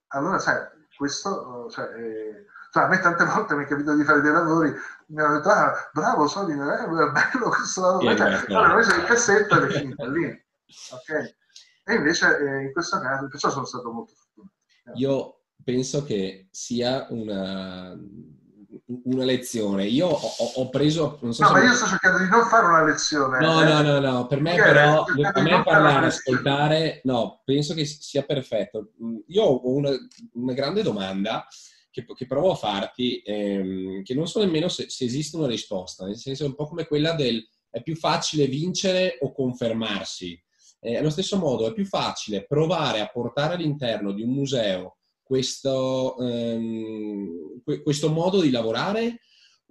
[0.09, 0.65] Allora, sai,
[0.97, 4.73] questo, cioè, eh, cioè, a me tante volte mi è capitato di fare dei lavori,
[5.07, 9.05] mi hanno detto, ah, bravo Solino, eh, è bello questo lavoro, cioè, allora invece il
[9.05, 11.37] cassetto è finita lì, ok?
[11.85, 14.53] E invece eh, in questo caso, perciò sono stato molto fortunato.
[14.95, 17.97] Io penso che sia una
[19.05, 19.87] una lezione.
[19.87, 21.19] Io ho, ho preso...
[21.31, 23.39] So no, ma io sto cercando di non fare una lezione.
[23.39, 23.65] No, eh.
[23.65, 28.23] no, no, no, per me Perché però, per me parlare, ascoltare, no, penso che sia
[28.23, 28.93] perfetto.
[29.29, 29.91] Io ho una,
[30.35, 31.47] una grande domanda
[31.91, 36.05] che, che, provo a farti, ehm, che non so nemmeno se, se, esiste una risposta,
[36.07, 40.41] nel senso è un po' come quella del è più facile vincere o confermarsi.
[40.81, 45.00] Eh, allo stesso modo è più facile provare a portare all'interno di un museo
[45.31, 49.21] questo, ehm, questo modo di lavorare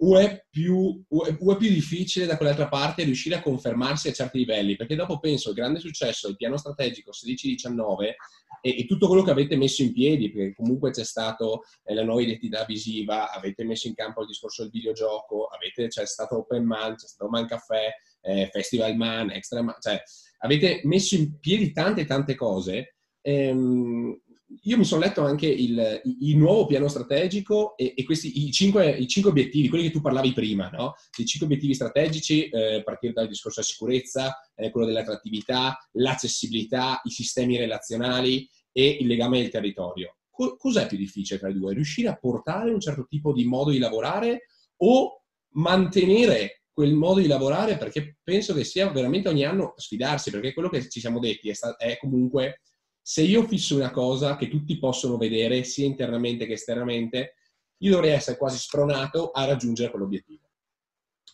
[0.02, 4.38] o è, più, o è, più, difficile da quell'altra parte riuscire a confermarsi a certi
[4.38, 4.74] livelli?
[4.74, 8.14] Perché dopo penso il grande successo del piano strategico 16-19
[8.62, 12.22] e, tutto quello che avete messo in piedi, perché comunque c'è stato eh, la nuova
[12.22, 16.94] identità visiva, avete messo in campo il discorso del videogioco, avete, c'è stato Open Man,
[16.94, 17.90] c'è stato Man Caffè,
[18.22, 20.00] eh, Festival Man, Extra Man, cioè
[20.38, 22.94] avete messo in piedi tante tante cose.
[23.20, 24.18] Ehm,
[24.62, 28.90] io mi sono letto anche il, il nuovo piano strategico e, e questi, i cinque,
[28.90, 30.94] i, cinque, obiettivi, quelli che tu parlavi prima, no?
[31.18, 37.10] I cinque obiettivi strategici, eh, partire dal discorso della sicurezza, eh, quello dell'attrattività, l'accessibilità, i
[37.10, 40.16] sistemi relazionali e il legame del territorio.
[40.30, 41.74] Co- cos'è più difficile tra i due?
[41.74, 44.46] Riuscire a portare un certo tipo di modo di lavorare
[44.78, 45.22] o
[45.52, 50.68] mantenere quel modo di lavorare perché penso che sia veramente ogni anno sfidarsi, perché quello
[50.68, 52.62] che ci siamo detti è, sta- è comunque
[53.10, 57.34] se io fisso una cosa che tutti possono vedere sia internamente che esternamente,
[57.78, 60.48] io dovrei essere quasi spronato a raggiungere quell'obiettivo.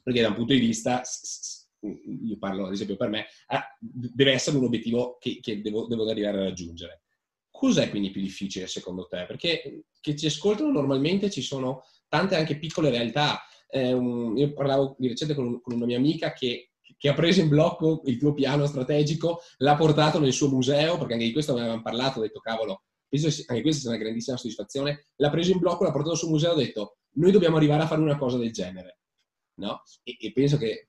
[0.02, 1.02] Perché da un punto di vista,
[1.82, 3.26] io parlo ad esempio per me,
[3.78, 7.02] deve essere un obiettivo che, che devo, devo arrivare a raggiungere.
[7.50, 9.26] Cos'è quindi più difficile secondo te?
[9.26, 13.42] Perché che ci ascoltano normalmente ci sono tante anche piccole realtà.
[13.68, 17.48] Eh, io parlavo di recente con, con, una mia amica che che ha preso in
[17.48, 21.82] blocco il tuo piano strategico, l'ha portato nel suo museo, perché anche di questo avevamo
[21.82, 25.58] parlato, ho detto cavolo, penso che anche questa sia una grandissima soddisfazione, l'ha preso in
[25.58, 28.52] blocco, l'ha portato sul museo, ha detto noi dobbiamo arrivare a fare una cosa del
[28.52, 28.98] genere.
[29.58, 29.82] No?
[30.02, 30.88] E, e penso che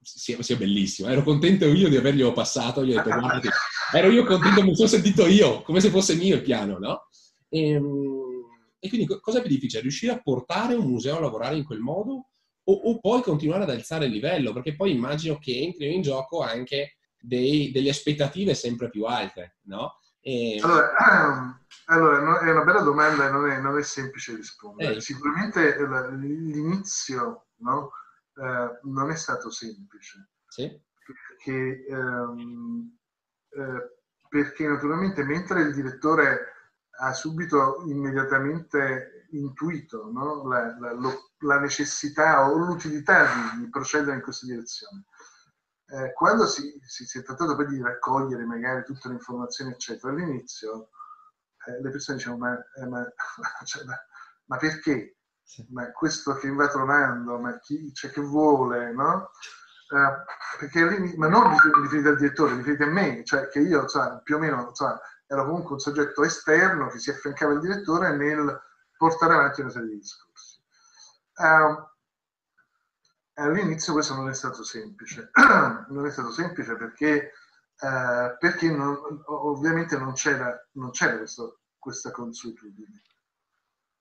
[0.00, 1.08] sia, sia, bellissimo.
[1.08, 3.48] Ero contento io di averglielo passato, gli ho detto guardate,
[3.94, 7.08] ero io contento, mi sono sentito io, come se fosse mio il piano, no?
[7.48, 8.26] E, ehm,
[8.78, 9.82] e quindi cosa è più difficile?
[9.82, 12.28] Riuscire a portare un museo a lavorare in quel modo
[12.68, 16.42] o, o, poi continuare ad alzare il livello, perché poi immagino che entrino in gioco
[16.42, 19.98] anche dei, delle aspettative sempre più alte, no?
[20.20, 20.60] E...
[20.62, 24.96] Allora, allora, è una bella domanda e non è, non è semplice rispondere.
[24.96, 25.00] Eh.
[25.00, 25.76] Sicuramente
[26.12, 27.92] l'inizio no?
[28.36, 30.28] eh, non è stato semplice.
[30.46, 30.78] Sì.
[31.38, 32.98] Perché, ehm,
[33.48, 33.96] eh,
[34.28, 36.52] perché naturalmente mentre il direttore
[37.00, 40.46] ha subito immediatamente intuito no?
[40.46, 40.92] la, la,
[41.38, 45.04] la, necessità o l'utilità di, di, procedere in questa direzione.
[45.90, 50.12] Eh, quando si, si, si, è trattato poi di raccogliere magari tutte le informazioni, eccetera,
[50.12, 50.90] all'inizio
[51.66, 53.06] eh, le persone dicevano: Ma, eh, ma,
[53.64, 53.94] cioè, ma,
[54.46, 55.16] ma perché?
[55.70, 59.30] Ma questo che va trovando, ma chi cioè, che vuole, no?
[59.90, 64.36] Eh, perché ma non riferite al direttore, riferite a me, cioè che io cioè, più
[64.36, 64.94] o meno cioè,
[65.26, 68.60] ero comunque un soggetto esterno che si affiancava al direttore nel
[68.98, 70.60] portare avanti una serie di discorsi.
[71.36, 71.88] Uh,
[73.34, 75.30] all'inizio questo non è stato semplice,
[75.88, 77.32] non è stato semplice perché,
[77.80, 83.02] uh, perché non, ovviamente non c'era, non c'era questo, questa consuetudine.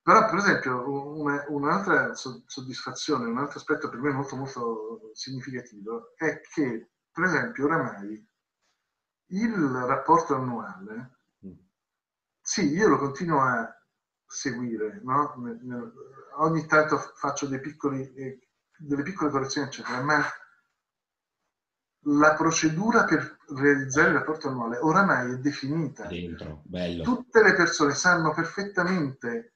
[0.02, 6.40] Però, per esempio, una, un'altra soddisfazione, un altro aspetto per me molto, molto significativo è
[6.42, 8.26] che, per esempio, oramai
[9.32, 9.54] il
[9.86, 11.52] rapporto annuale, mm.
[12.42, 13.77] sì, io lo continuo a
[14.28, 15.34] seguire, no?
[16.36, 18.48] ogni tanto faccio piccoli, eh,
[18.78, 20.22] delle piccole correzioni, eccetera, ma
[22.10, 26.06] la procedura per realizzare il rapporto annuale oramai è definita.
[26.08, 27.04] Dentro, bello.
[27.04, 29.56] Tutte le persone sanno perfettamente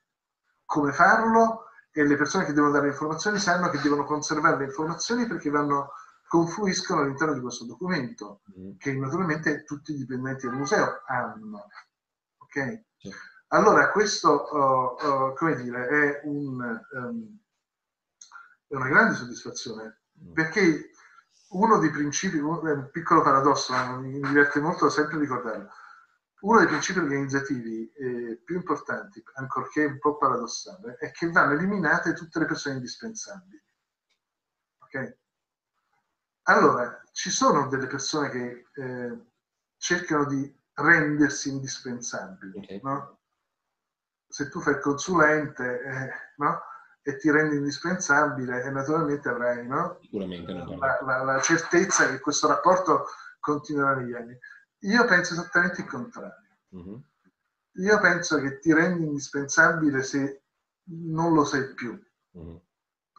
[0.65, 5.27] come farlo e le persone che devono dare informazioni sanno che devono conservare le informazioni
[5.27, 5.91] perché vanno,
[6.27, 8.77] confluiscono all'interno di questo documento, mm.
[8.77, 11.67] che naturalmente tutti i dipendenti del museo hanno.
[12.37, 12.83] Ok?
[12.97, 13.11] Sì.
[13.53, 17.39] Allora, questo, uh, uh, come dire, è, un, um,
[18.67, 20.31] è, una grande soddisfazione, mm.
[20.31, 20.91] perché
[21.49, 25.69] uno dei principi, è un piccolo paradosso, ma mi diverte molto sempre ricordarlo,
[26.41, 32.13] uno dei principi organizzativi eh, più importanti, ancorché un po' paradossale, è che vanno eliminate
[32.13, 33.61] tutte le persone indispensabili.
[34.79, 35.17] Ok?
[36.43, 39.25] Allora, ci sono delle persone che eh,
[39.75, 42.79] cercano di rendersi indispensabili, okay.
[42.81, 43.20] no?
[44.31, 46.61] Se tu fai il consulente eh, no?
[47.03, 49.99] e ti rendi indispensabile, e naturalmente avrai no?
[50.79, 53.05] la, la, la, certezza che questo rapporto
[53.39, 54.37] continuerà negli anni.
[54.83, 56.57] Io penso esattamente il contrario.
[56.75, 56.95] Mm-hmm.
[57.73, 60.43] Io penso che ti rendi indispensabile se
[60.83, 61.99] non lo sei più.
[62.37, 62.55] Mm-hmm.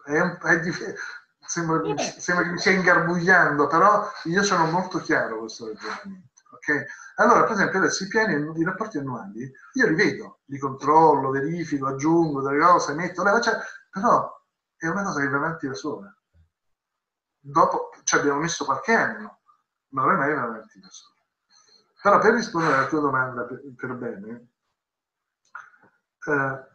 [0.05, 0.95] È un, è dif-
[1.39, 6.31] sembra, eh sembra, che mi stia ingarbugliando, però io sono molto chiaro questo ragionamento.
[6.53, 6.85] Okay?
[7.17, 11.87] Allora, per esempio, adesso i piani, i rapporti annuali, io li vedo, li controllo, verifico,
[11.87, 13.59] aggiungo delle cose, metto, cioè,
[13.91, 14.41] però
[14.77, 16.15] è una cosa che va avanti da sola.
[17.39, 19.41] Dopo ci abbiamo messo qualche anno,
[19.89, 21.17] ma ormai va avanti da sola.
[22.03, 24.49] Però per rispondere alla tua domanda per, bene,
[26.27, 26.67] eh,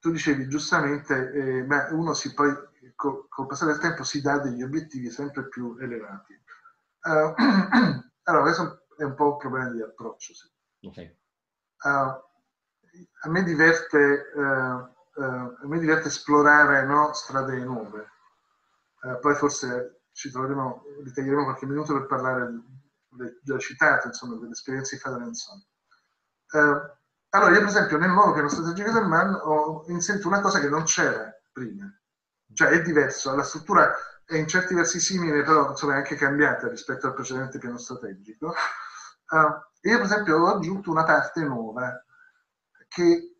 [0.00, 2.52] tu dicevi giustamente, eh, beh, uno si poi
[2.94, 6.40] col, col, passare del tempo si dà degli obiettivi sempre più elevati.
[7.02, 7.32] Uh,
[8.28, 10.34] allora, questo è un po' un problema di approccio.
[10.34, 10.48] Sì.
[10.82, 11.16] Okay.
[11.82, 18.10] Uh, a, me diverte, uh, uh, a me diverte esplorare no, strade nuove.
[19.20, 22.52] poi forse ci troveremo, ritaglieremo qualche minuto per parlare,
[23.42, 25.62] già citato, insomma, dell'esperienza di Federer Insomma.
[27.30, 30.68] allora, io per esempio nel nuovo piano strategico del MAN ho inserito una cosa che
[30.68, 31.90] non c'era prima,
[32.52, 33.94] cioè è diverso, la struttura
[34.28, 38.52] è in certi versi simile, però insomma, è anche cambiata rispetto al precedente piano strategico.
[39.30, 42.04] Uh, io per esempio ho aggiunto una parte nuova
[42.88, 43.38] che,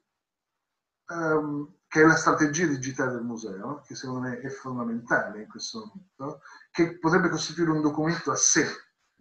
[1.09, 5.79] um, che, è la strategia digitale del museo, che secondo me è fondamentale in questo
[5.81, 8.67] momento, che potrebbe costituire un documento a sé.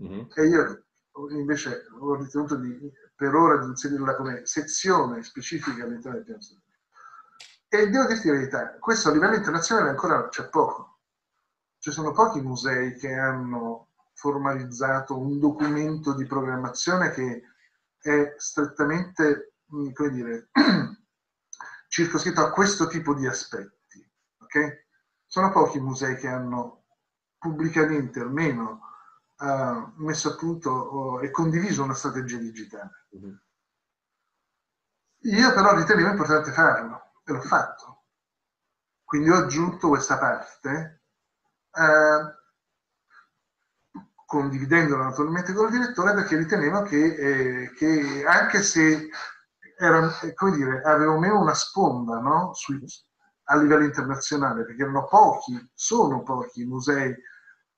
[0.01, 0.25] Mm-hmm.
[0.35, 0.85] E io
[1.31, 2.79] invece ho ritenuto di,
[3.13, 6.75] per ora di inserirla come sezione specifica all'interno del piano strategico.
[7.67, 10.96] E devo dirti la verità, questo a livello internazionale ancora c'è poco.
[11.87, 17.43] Ci sono pochi musei che hanno formalizzato un documento di programmazione che
[17.97, 20.49] è strettamente, mm, come dire,
[21.87, 24.05] circoscritto a questo tipo di aspetti.
[24.37, 24.85] Okay?
[25.25, 26.87] Sono pochi musei che hanno
[27.37, 28.81] pubblicamente almeno
[29.37, 33.07] uh, messo a punto uh, e condiviso una strategia digitale.
[33.15, 33.35] Mm-hmm.
[35.19, 38.03] Io però ritenevo importante farlo e l'ho fatto.
[39.05, 40.96] Quindi ho aggiunto questa parte,
[41.77, 42.35] eh,
[44.25, 49.09] condividendola naturalmente con il direttore, perché ritenevo che, eh, che anche se
[49.77, 52.53] era, come dire, avevo meno una sponda no?
[52.53, 52.83] Sui,
[53.49, 57.15] a livello internazionale, perché erano pochi, sono pochi i musei,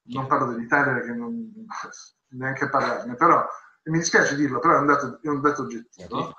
[0.03, 1.51] non parlo dell'Italia perché non
[2.29, 3.45] neanche parlarne, però
[3.83, 6.33] mi dispiace dirlo, però è un dato, è un dato oggettivo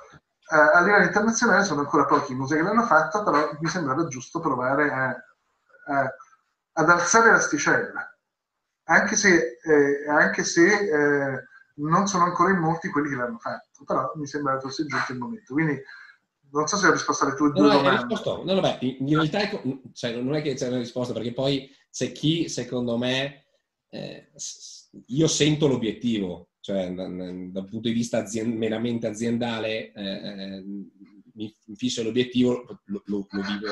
[0.52, 4.06] eh, a livello internazionale sono ancora pochi i musei che l'hanno fatto, però mi sembrava
[4.08, 5.06] giusto provare a,
[5.86, 6.14] a,
[6.80, 8.18] ad alzare l'asticella,
[8.84, 13.84] anche se, eh, anche se eh, non sono ancora in molti quelli che l'hanno fatto,
[13.84, 15.52] però mi sembra fosse giunto il momento.
[15.52, 15.80] Quindi
[16.52, 18.00] non so se ho risposto alle tue due no, domande.
[18.00, 19.60] Risposto, no, vabbè, in realtà
[19.92, 23.44] cioè, non è che c'è una risposta, perché poi c'è chi, secondo me,
[23.90, 24.32] eh,
[25.06, 30.64] io sento l'obiettivo, cioè da, dal punto di vista azien- meramente aziendale eh, eh
[31.34, 33.66] mi fisso l'obiettivo, lo, lo, lo, vivo,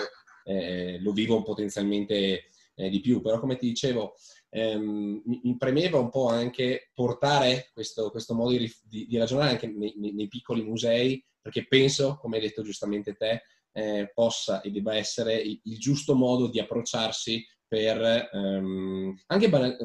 [0.45, 2.45] eh, lo vivo potenzialmente
[2.79, 4.15] eh, di più, però come ti dicevo
[4.51, 9.95] ehm, mi, premeva un po' anche portare questo, questo modo di, di, ragionare anche nei,
[9.97, 15.35] nei, piccoli musei, perché penso, come hai detto giustamente te, eh, possa e debba essere
[15.35, 19.77] il, il giusto modo di approcciarsi per ehm, anche banal,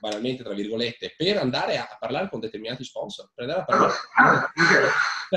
[0.00, 3.92] banalmente, tra virgolette, per andare a, parlare con determinati sponsor, per andare a parlare.
[4.14, 4.52] Ah,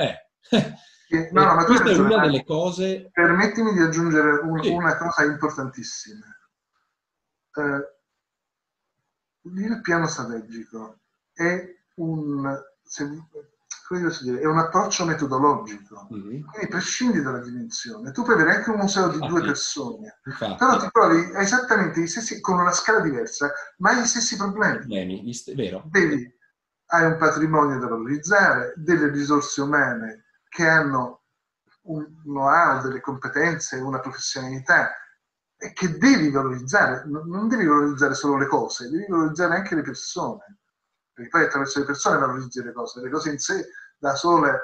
[0.02, 1.30] eh.
[1.32, 3.10] no, no, ma questa è una delle cose.
[3.12, 4.70] Permettimi di aggiungere un, sì.
[4.70, 6.26] una cosa importantissima.
[7.56, 7.94] Eh,
[9.48, 11.00] il piano strategico
[11.34, 11.64] è
[11.96, 13.08] un, se,
[14.24, 16.22] dire, è un approccio metodologico, mm-hmm.
[16.22, 18.12] quindi prescindi dalla dimensione.
[18.12, 20.56] Tu puoi avere anche un museo di ah, due persone, Infatti.
[20.58, 24.78] però ti trovi esattamente gli stessi, con una scala diversa, ma gli stessi problemi.
[24.78, 25.84] problemi vero.
[25.86, 26.34] Devi,
[26.88, 31.22] hai un patrimonio da valorizzare, delle risorse umane che hanno
[31.84, 34.92] un know-how, delle competenze, una professionalità
[35.58, 37.04] e che devi valorizzare.
[37.06, 40.58] Non devi valorizzare solo le cose, devi valorizzare anche le persone
[41.16, 44.60] perché poi attraverso le persone valorizzi le cose, le cose in sé da sole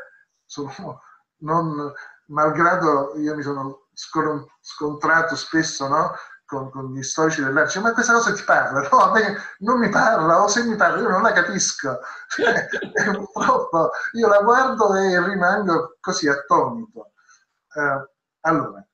[0.45, 1.01] sono
[1.41, 1.91] non,
[2.27, 6.13] malgrado io mi sono scontrato spesso no?
[6.45, 8.81] con, con, gli storici dell'arte, ma questa cosa ti parla?
[8.81, 11.99] No, a me non mi parla, o se mi parla io non la capisco.
[12.27, 12.67] Cioè,
[13.13, 17.13] purtroppo io la guardo e rimango così attonito.
[17.73, 18.05] Uh,
[18.41, 18.85] allora,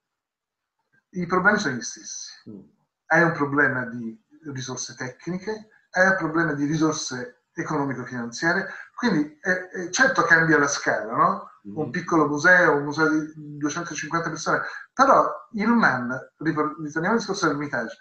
[1.21, 2.31] i problemi sono gli stessi.
[2.49, 2.59] Mm.
[3.07, 4.19] Hai un problema di
[4.53, 11.15] risorse tecniche, hai un problema di risorse economico-finanziarie, quindi eh, eh, certo cambia la scala,
[11.15, 11.51] no?
[11.67, 11.77] Mm-hmm.
[11.77, 14.61] Un piccolo museo, un museo di 250 persone,
[14.93, 17.97] però il MAN, ritorniamo al discorso del Mitage,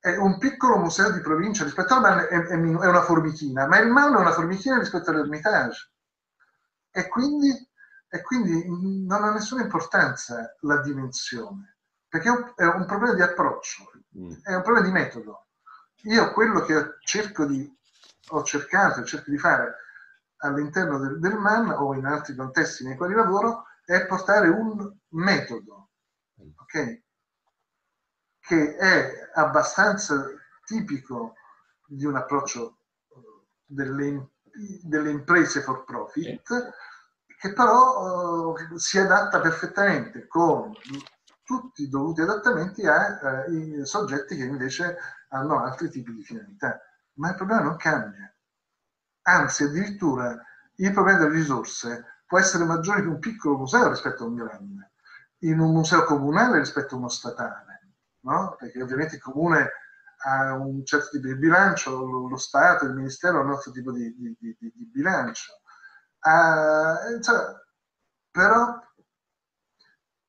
[0.00, 3.78] è un piccolo museo di provincia rispetto al MAN è, è, è, una formichina, ma
[3.78, 5.92] il MAN è una formichina rispetto all'Ermitage.
[6.90, 7.50] E quindi,
[8.08, 8.64] e quindi
[9.06, 11.77] non ha nessuna importanza la dimensione,
[12.08, 14.32] perché è un, è un problema di approccio, mm.
[14.42, 15.46] è un problema di metodo.
[16.02, 17.76] Io quello che cerco di
[18.30, 19.74] ho cercato e cerco di fare
[20.38, 25.90] all'interno del, del MAN o in altri contesti nei quali lavoro è portare un metodo,
[26.36, 27.02] ok?
[28.40, 30.26] Che è abbastanza
[30.64, 31.34] tipico
[31.86, 32.78] di un approccio
[33.08, 34.30] eh, delle,
[34.82, 36.72] delle imprese for profit,
[37.38, 40.72] che però uh, si adatta perfettamente con
[41.48, 44.98] tutti i dovuti adattamenti ai uh, soggetti che invece
[45.30, 46.78] hanno altri tipi di finalità
[47.18, 48.32] ma il problema non cambia.
[49.22, 50.42] Anzi, addirittura
[50.76, 54.92] il problema delle risorse può essere maggiore in un piccolo museo rispetto a un grande,
[55.38, 58.56] in un museo comunale rispetto a uno statale, no?
[58.58, 59.70] perché ovviamente il comune
[60.24, 63.92] ha un certo tipo di bilancio, lo, lo Stato, il Ministero ha un altro tipo
[63.92, 65.60] di, di, di, di bilancio.
[66.20, 67.54] Uh, cioè,
[68.30, 68.80] però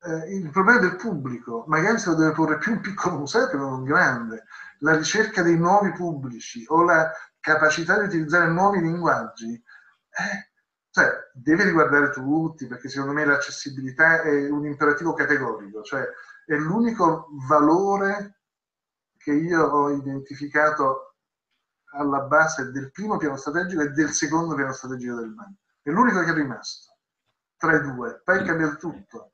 [0.02, 3.56] eh, il problema del pubblico, magari se lo deve porre più un piccolo museo che
[3.56, 4.44] non un grande,
[4.78, 10.50] la ricerca dei nuovi pubblici o la capacità di utilizzare nuovi linguaggi, eh,
[10.90, 16.04] cioè, deve riguardare tutti, perché secondo me l'accessibilità è un imperativo categorico, cioè
[16.46, 18.40] è l'unico valore
[19.16, 21.14] che io ho identificato
[21.92, 25.54] alla base del primo piano strategico e del secondo piano strategico del MAN.
[25.82, 26.96] È l'unico che è rimasto
[27.56, 29.32] tra i due, poi cambia tutto.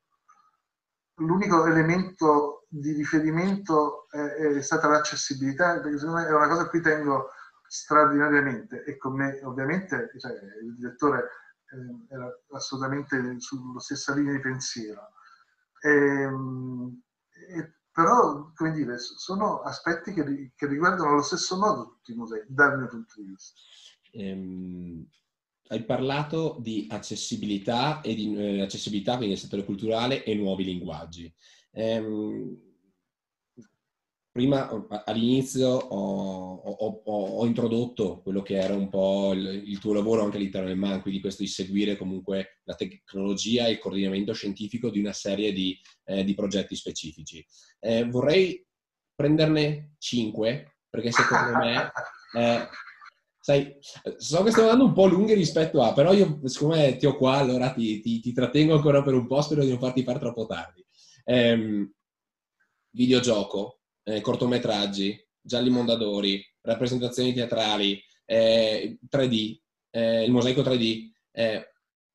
[1.17, 6.69] L'unico elemento di riferimento è, è stata l'accessibilità, perché secondo me è una cosa a
[6.69, 7.31] cui tengo
[7.69, 11.29] straordinariamente e con me ovviamente cioè, il direttore
[11.71, 15.11] eh, era assolutamente sulla stessa linea di pensiero.
[15.81, 17.03] E, ehm,
[17.49, 22.45] e, però, come dire, sono aspetti che, che, riguardano allo stesso modo tutti i musei,
[22.47, 23.59] dal mio punto di vista.
[24.13, 25.09] Ehm,
[25.69, 31.33] hai parlato di accessibilità e di eh, accessibilità quindi nel settore culturale e nuovi linguaggi.
[31.73, 32.67] Ehm,
[34.37, 34.69] prima
[35.07, 40.37] all'inizio ho, ho, ho, introdotto quello che era un po' il, il, tuo lavoro anche
[40.37, 44.99] all'interno del MAN, quindi questo di seguire comunque la tecnologia e il coordinamento scientifico di
[44.99, 47.43] una serie di, eh, di progetti specifici.
[47.81, 48.63] Eh, vorrei
[49.15, 51.91] prenderne cinque, perché secondo me,
[52.37, 52.69] eh,
[53.47, 53.77] sai,
[54.17, 57.35] so che stiamo andando un po' lunghi rispetto a, però io siccome ti ho qua,
[57.35, 60.47] allora ti, ti, ti trattengo ancora per un po', spero di non farti fare troppo
[60.47, 60.85] tardi.
[61.23, 61.89] Ehm,
[62.91, 71.13] videogioco, eh, cortometraggi, gialli mondadori, rappresentazioni teatrali, eh, 3D, eh, il mosaico 3D.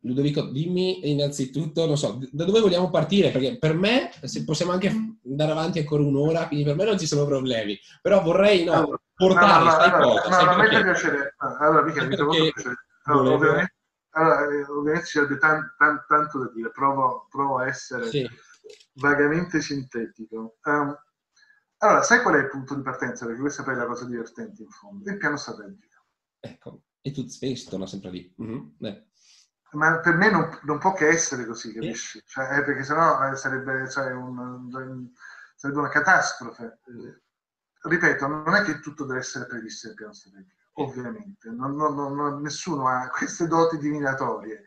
[0.02, 3.32] Eh, Ludovico, dimmi innanzitutto, non so, da dove vogliamo partire?
[3.32, 4.10] Perché per me
[4.46, 4.88] possiamo anche
[5.26, 7.78] andare avanti ancora un'ora, quindi per me non ci sono problemi.
[8.02, 10.44] Però vorrei no, allora, portare, no, sai allora, cosa?
[10.44, 10.84] No, no, perché?
[10.84, 11.36] piacere.
[11.38, 12.76] Allora, mica, mi trovo piacere.
[13.06, 13.76] No, ovviamente,
[14.12, 18.28] allora, eh, ovviamente ci sarebbe tan, tan, tanto da dire, provo, provo a essere sì.
[18.94, 20.58] vagamente sintetico.
[20.64, 20.96] Um,
[21.78, 23.26] allora, sai qual è il punto di partenza?
[23.26, 25.10] Perché questa poi è la cosa divertente in fondo.
[25.10, 26.06] Il piano strategico.
[26.40, 28.36] Ecco, e tu spesso torna sempre lì.
[28.42, 28.60] Mm-hmm.
[29.72, 32.20] Ma per me non, non, può che essere così, capisci?
[32.20, 32.24] Sì.
[32.26, 35.10] Cioè, eh, perché sennò eh, sarebbe, cioè, un,
[35.56, 36.80] sarebbe, una catastrofe.
[37.84, 41.50] ripeto, non è che tutto deve essere previsto nel piano strategico, ovviamente.
[41.50, 44.64] Non, non, nessuno ha queste doti divinatorie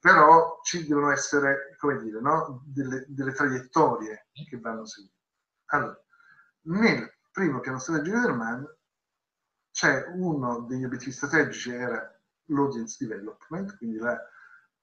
[0.00, 2.62] però ci devono essere, come dire, no?
[2.64, 5.14] delle, delle, traiettorie che vanno seguite.
[5.66, 6.02] Allora,
[6.62, 8.66] nel primo piano strategico del MAN
[9.70, 14.18] c'è uno degli obiettivi strategici era l'audience development, quindi la,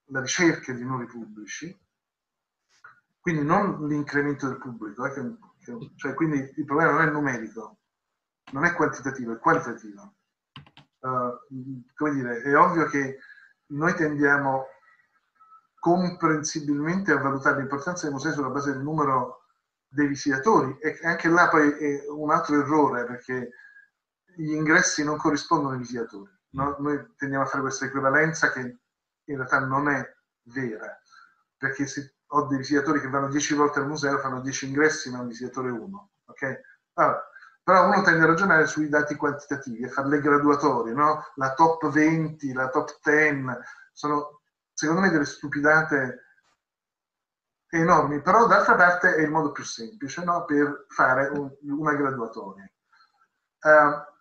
[0.08, 1.76] la ricerca di nuovi pubblici,
[3.20, 7.78] quindi non l'incremento del pubblico, eh, che, che, cioè, quindi il problema non è numerico,
[8.52, 10.14] non è quantitativo, è qualitativo.
[11.00, 13.18] Uh, come dire, è ovvio che
[13.66, 14.66] noi tendiamo
[15.78, 19.44] comprensibilmente a valutare l'importanza dei musei sulla base del numero
[19.86, 23.52] dei visitatori e anche là poi è un altro errore perché
[24.36, 26.30] gli ingressi non corrispondono ai visitatori.
[26.50, 26.76] No?
[26.80, 28.78] Noi tendiamo a fare questa equivalenza che
[29.30, 31.00] in realtà non è vera,
[31.56, 35.20] perché se ho dei visitatori che vanno 10 volte al museo, fanno 10 ingressi ma
[35.20, 36.10] un visitatore uno.
[36.26, 36.60] Okay?
[36.94, 37.28] Allora,
[37.62, 41.24] però uno tende a ragionare sui dati quantitativi, a fare le graduatorie, no?
[41.36, 43.44] la top 20, la top 10,
[43.92, 44.40] sono
[44.72, 46.24] secondo me delle stupidate
[47.68, 50.44] enormi, però d'altra parte è il modo più semplice no?
[50.44, 52.70] per fare un, una graduatoria.
[53.60, 54.17] Uh,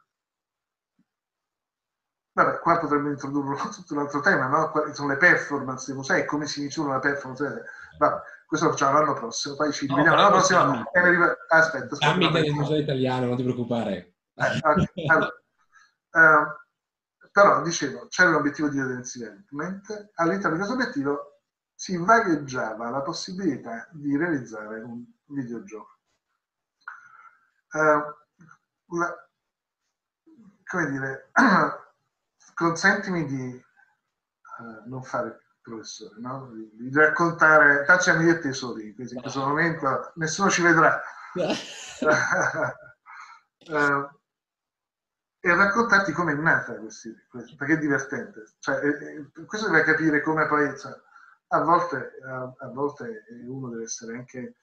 [2.38, 4.70] vabbè, qua potremmo introdurre tutto un altro tema, no?
[4.70, 7.64] Quali sono le performance dei musei, come si misura la performance.
[7.98, 10.64] Vabbè, questo lo facciamo l'anno prossimo, poi ci rivediamo no, l'anno prossimo.
[10.64, 10.92] No.
[10.94, 11.96] Aspetta, aspetta.
[11.98, 14.14] Dammi del museo italiano, non ti preoccupare.
[14.36, 15.08] Eh, okay.
[15.08, 15.34] allora,
[16.12, 21.42] uh, però, dicevo, c'è un obiettivo di development, all'interno di questo obiettivo
[21.74, 25.98] si vagheggiava la possibilità di realizzare un videogioco.
[27.72, 29.28] Uh, la,
[30.66, 31.32] come dire,
[32.58, 33.64] consentimi di
[34.58, 36.50] uh, non fare professore, no?
[36.52, 41.00] di, di, raccontare, cacciami dei tesori, quindi in questo momento nessuno ci vedrà.
[43.70, 44.10] uh,
[45.40, 47.10] e raccontarti come è nata questa,
[47.56, 48.46] perché è divertente.
[48.58, 50.76] Cioè, eh, questo deve capire come poi...
[50.78, 51.06] Cioè,
[51.50, 54.56] a volte, a, a volte uno deve essere anche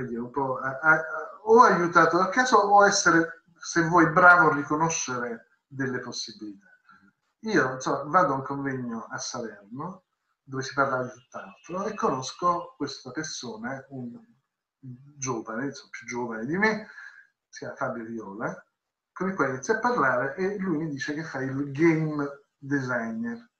[0.00, 1.04] dire, un po' a, a,
[1.44, 6.71] o aiutato dal caso o essere, se vuoi, bravo a riconoscere delle possibilità.
[7.44, 10.04] Io insomma, vado a un convegno a Salerno
[10.42, 14.18] dove si parla di tutt'altro e conosco questa persona, un
[14.78, 16.88] giovane, insomma, più giovane di me,
[17.48, 18.66] si chiama Fabio Viola,
[19.12, 23.50] con il quale inizio a parlare e lui mi dice che fa il game designer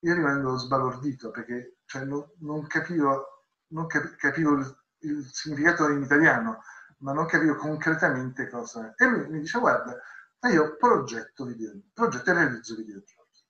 [0.00, 6.62] io rimango sbalordito perché cioè, non, non, capivo, non capivo il, il, significato in italiano,
[6.98, 8.94] ma non capivo concretamente cosa.
[8.96, 9.98] E lui mi dice, guarda,
[10.40, 13.44] ma io progetto video, progetto e realizzo videogiochi.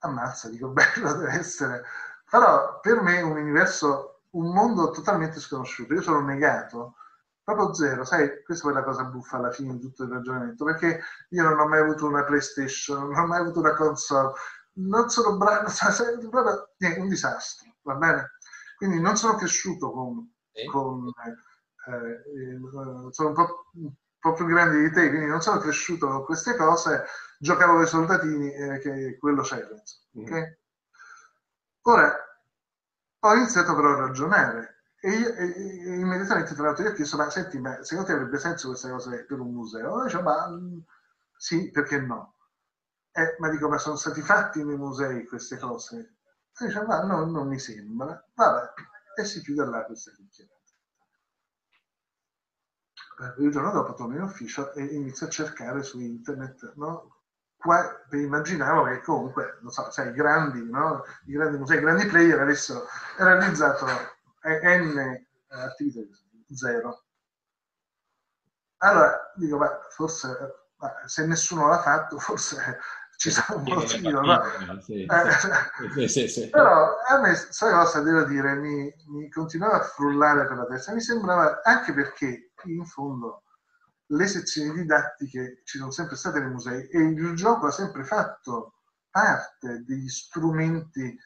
[0.00, 1.84] Ammazza, dico, bello deve essere.
[2.30, 5.94] Però per me un universo, un mondo totalmente sconosciuto.
[5.94, 6.96] Io sono negato
[7.42, 11.00] proprio zero, sai, questa è la cosa buffa alla fine di tutto il ragionamento, perché
[11.30, 14.32] io non ho mai avuto una PlayStation, non ho mai avuto una console,
[14.72, 15.66] non sono bravo,
[16.28, 18.32] proprio è un disastro, va bene?
[18.76, 20.66] Quindi non sono cresciuto con, sì.
[20.66, 21.10] con
[21.86, 23.70] eh, eh, sono un po',
[24.20, 27.04] po', più grande di te, quindi non sono cresciuto con queste cose,
[27.38, 29.68] giocavo con i soldatini eh, che quello c'era,
[30.18, 30.22] mm.
[30.22, 30.58] okay?
[31.82, 32.14] Ora,
[33.20, 37.16] ho iniziato però a ragionare e, io, e, e immediatamente tra l'altro io ho chiesto,
[37.16, 40.02] ma senti, ma secondo te avrebbe senso questa cosa per un museo?
[40.02, 40.48] E dice, ma
[41.36, 42.34] sì, perché no?
[43.12, 46.16] Eh, ma dico, ma sono stati fatti nei musei queste cose?
[46.58, 48.24] E dice, ma no, non mi sembra.
[48.34, 48.72] Vabbè,
[49.16, 50.57] e si chiude là questa chiacchierata.
[53.38, 57.16] Il giorno dopo torno in ufficio e inizio a cercare su internet, no?
[57.56, 61.04] Qua immaginavo che comunque, non so, sai, i grandi, no?
[61.26, 63.86] I grandi musei, i grandi player avessero realizzato
[64.42, 66.00] n attività
[66.54, 67.02] zero.
[68.78, 72.78] Allora dico, ma forse ma se nessuno l'ha fatto, forse
[73.18, 74.80] ci sarà un motivo, no?
[74.80, 79.82] Sì, eh, sì, sì, Però a me questa cosa, devo dire, mi, mi, continuava a
[79.82, 80.92] frullare per la testa.
[80.94, 83.42] Mi sembrava, anche perché in fondo
[84.06, 88.74] le sezioni didattiche ci sono sempre state nei musei e il gioco ha sempre fatto
[89.10, 91.18] parte degli strumenti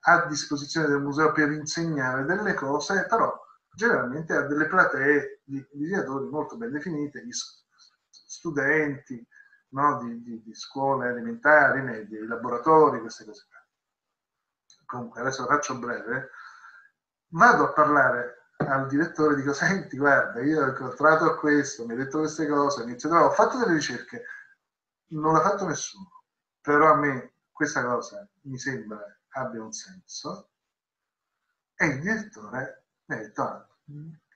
[0.00, 3.34] a disposizione del museo per insegnare delle cose, però
[3.74, 7.32] generalmente ha delle platee di visitatori molto ben definite, gli
[8.10, 9.26] studenti,
[9.70, 10.02] no?
[10.02, 13.64] di, di, di, scuole elementari, medie, laboratori, queste cose qua.
[14.86, 16.30] Comunque, adesso la faccio breve.
[17.28, 22.18] Vado a parlare al direttore dico, senti, guarda, io ho incontrato questo, mi ha detto
[22.18, 24.24] queste cose, inizio, ho fatto delle ricerche,
[25.08, 26.24] non l'ha fatto nessuno,
[26.60, 29.00] però a me questa cosa mi sembra
[29.30, 30.50] abbia un senso.
[31.74, 33.68] E il direttore mi ha detto, ah,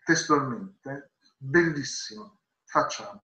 [0.05, 3.25] testualmente, bellissimo, facciamo.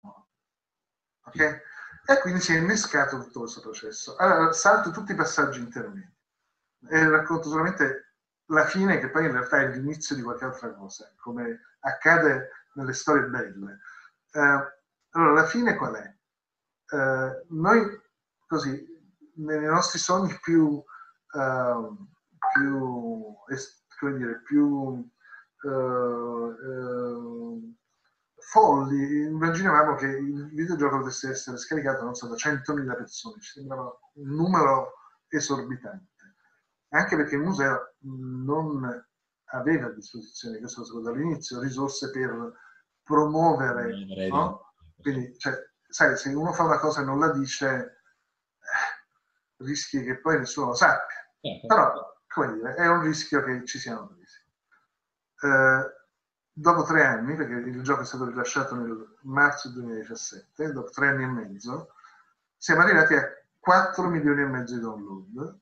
[1.25, 1.63] Ok?
[2.07, 4.17] E quindi si è innescato tutto questo processo.
[4.17, 6.13] Allora, salto tutti i passaggi intermedi
[6.91, 8.17] e racconto solamente
[8.49, 12.93] la fine, che poi in realtà è l'inizio di qualche altra cosa, come accade nelle
[12.93, 13.81] storie belle.
[14.33, 14.73] Eh,
[15.11, 16.15] allora, la fine qual è?
[16.95, 18.03] Eh, noi,
[18.47, 18.87] così,
[19.37, 20.83] nei nostri sogni più,
[21.33, 21.97] uh,
[22.53, 23.35] più,
[23.99, 25.11] come dire, più
[25.63, 25.69] uh,
[26.53, 27.75] uh,
[28.51, 33.99] folli, immaginavamo che il videogioco potesse essere scaricato, non so, da 100.000 persone, ci sembrava
[34.15, 34.93] un numero
[35.29, 36.13] esorbitante.
[36.91, 39.05] Anche perché il museo non
[39.47, 42.53] aveva a disposizione, questo lo sapevo dall'inizio, risorse per
[43.03, 44.73] promuovere, no?
[45.01, 45.55] Quindi, cioè,
[45.89, 50.69] sai, se uno fa una cosa e non la dice, eh, rischi che poi nessuno
[50.69, 51.17] lo sappia.
[51.41, 51.67] Certo.
[51.67, 51.93] Però,
[52.29, 54.43] come dire, è un rischio che ci siamo presi.
[55.43, 56.04] Eh,
[56.55, 61.25] dopo tre anni, perché il gioco è stato rilasciato nel marzo 2017, dopo tre anni
[61.25, 61.95] e mezzo,
[62.57, 63.29] siamo arrivati a
[63.59, 65.59] 4 milioni e mezzo di download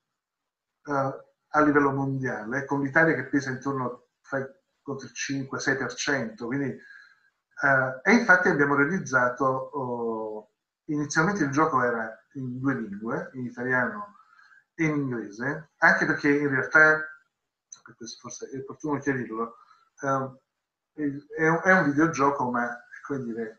[0.84, 8.49] uh, a livello mondiale, con l'Italia che pesa intorno il 5-6%, quindi, uh, e infatti
[8.49, 14.16] abbiamo realizzato, uh, inizialmente il gioco era in due lingue, in italiano
[14.74, 17.07] e in inglese, anche perché in realtà,
[17.97, 19.57] questo forse è opportuno chiarirlo,
[20.03, 20.40] uh,
[20.95, 22.82] è un, è un videogioco, ma
[23.18, 23.59] dire,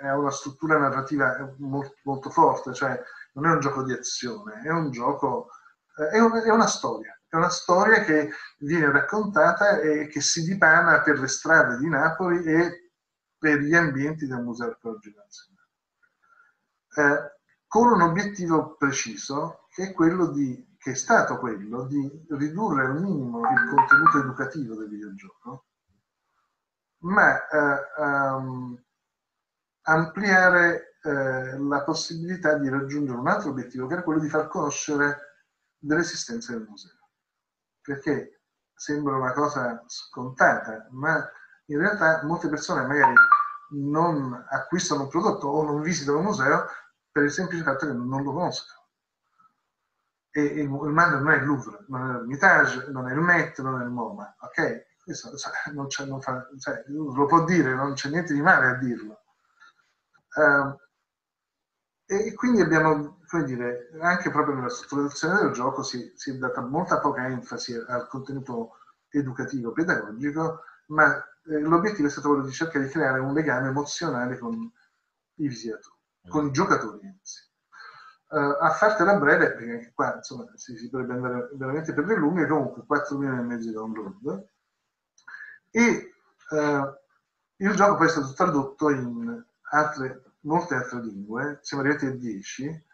[0.00, 2.98] ha una struttura narrativa molto, molto, forte, cioè
[3.32, 5.48] non è un gioco di azione, è un gioco,
[5.94, 11.02] è, un, è, una storia, è una storia che viene raccontata e che si dipana
[11.02, 12.92] per le strade di Napoli e
[13.36, 15.62] per gli ambienti del Museo Archeologico Nazionale.
[16.96, 17.32] Eh,
[17.66, 23.00] con un obiettivo preciso che è quello di che è stato quello di ridurre al
[23.00, 25.64] minimo il contenuto educativo del videogioco
[27.04, 28.82] ma eh, um,
[29.82, 35.36] ampliare eh, la possibilità di raggiungere un altro obiettivo, che era quello di far conoscere
[35.78, 36.98] dell'esistenza del museo.
[37.80, 38.40] Perché
[38.74, 41.28] sembra una cosa scontata, ma
[41.66, 43.14] in realtà molte persone magari
[43.70, 46.66] non acquistano un prodotto o non visitano un museo
[47.10, 48.82] per il semplice fatto che non lo conoscono.
[50.30, 53.80] E il, il non è il Louvre, non è l'Ermitage, non è il Met, non
[53.80, 54.93] è il MoMA, ok?
[55.04, 58.74] Questo cioè, non non fa, cioè, lo può dire, non c'è niente di male a
[58.78, 59.22] dirlo.
[60.36, 60.74] Uh,
[62.06, 66.60] E quindi abbiamo, come dire, anche proprio nella strutturazione del gioco si, si è data
[66.60, 68.76] molta poca enfasi al contenuto
[69.10, 74.38] educativo, pedagogico, ma eh, l'obiettivo è stato quello di cercare di creare un legame emozionale
[74.38, 74.54] con
[75.36, 75.96] i visitatori,
[76.28, 77.42] con i giocatori anzi.
[78.28, 82.46] Uh, a fartela breve, perché qua insomma, si, si potrebbe andare veramente per le lunghe,
[82.46, 84.46] comunque 4 milioni e mezzo di download.
[85.76, 86.14] E
[86.50, 86.96] uh,
[87.56, 92.84] il gioco poi è stato tradotto in altre, molte altre lingue, siamo arrivati a 10,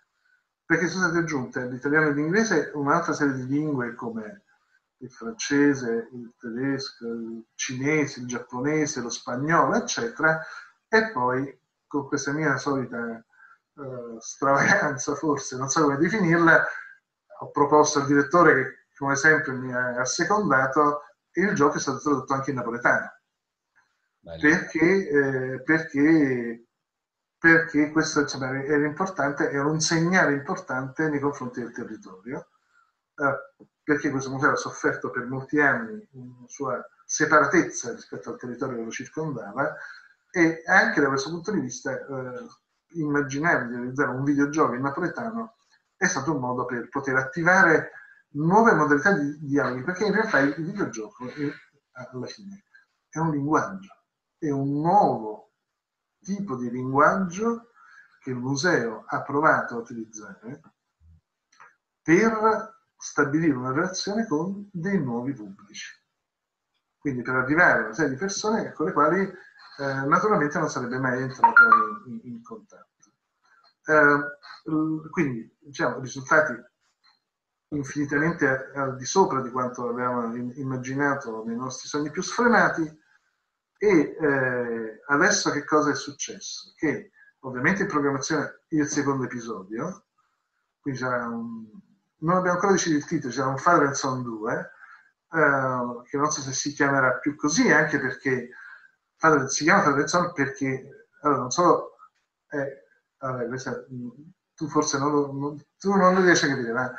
[0.65, 4.45] perché sono state aggiunte all'italiano e all'inglese un'altra serie di lingue come
[4.97, 10.41] il francese, il tedesco, il cinese, il giapponese, lo spagnolo, eccetera,
[10.89, 13.23] e poi con questa mia solita
[13.75, 16.65] uh, stravaganza, forse, non so come definirla,
[17.41, 21.03] ho proposto al direttore che come sempre mi ha assecondato
[21.33, 23.13] il gioco è stato tradotto anche in napoletano.
[24.23, 26.67] Perché, eh, perché,
[27.39, 32.49] perché, questo insomma, era importante, era un segnale importante nei confronti del territorio.
[33.15, 38.77] Eh, perché questo museo ha sofferto per molti anni una sua separatezza rispetto al territorio
[38.77, 39.75] che lo circondava
[40.31, 42.47] e anche da questo punto di vista eh,
[42.93, 45.57] immaginare di realizzare un videogioco in napoletano
[45.97, 47.91] è stato un modo per poter attivare
[48.33, 51.53] nuove modalità di dialoghi, perché in realtà il videogioco è,
[51.93, 52.65] alla fine
[53.09, 54.05] è un linguaggio,
[54.39, 55.53] è un nuovo
[56.21, 57.71] tipo di linguaggio
[58.21, 60.61] che il museo ha provato a utilizzare
[62.03, 65.99] per stabilire una relazione con dei nuovi pubblici.
[66.99, 70.99] Quindi per arrivare a una serie di persone con le quali eh, naturalmente non sarebbe
[70.99, 71.63] mai entrato
[72.07, 72.89] in, in contatto.
[73.87, 76.53] Eh, quindi, diciamo, risultati
[77.71, 82.99] infinitamente al di sopra di quanto avevamo immaginato nei nostri sogni più sfrenati
[83.79, 86.73] e eh, adesso che cosa è successo?
[86.77, 90.07] Che ovviamente in programmazione il secondo episodio,
[90.81, 91.67] quindi c'era un,
[92.19, 94.71] non abbiamo ancora deciso il titolo, c'era un Father and Son 2,
[95.33, 98.51] eh, che non so se si chiamerà più così, anche perché
[99.17, 101.97] Father, si chiama Father and Son perché, allora, non solo,
[102.51, 102.85] eh,
[103.19, 103.85] vabbè, questa,
[104.55, 106.93] tu forse non lo, non, tu non lo riesci a capire, ma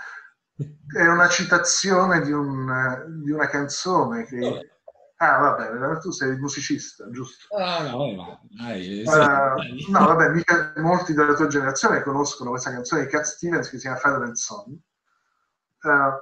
[0.95, 4.69] è una citazione di, un, di una canzone che...
[5.17, 7.55] Ah, vabbè, tu sei musicista, giusto?
[7.55, 13.03] Ah, no, no, dai, uh, no, vabbè, mica molti della tua generazione conoscono questa canzone
[13.03, 14.81] di Cat Stevens che si chiama Father and Son.
[15.83, 16.19] Uh,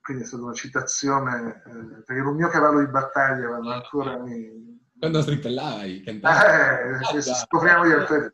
[0.00, 4.16] quindi è stata una citazione, eh, perché era un mio cavallo di battaglia quando ancora
[4.16, 4.80] mi...
[4.98, 7.16] Quando stripellavi, cantavi.
[7.18, 8.32] Eh, scopriamo di altri.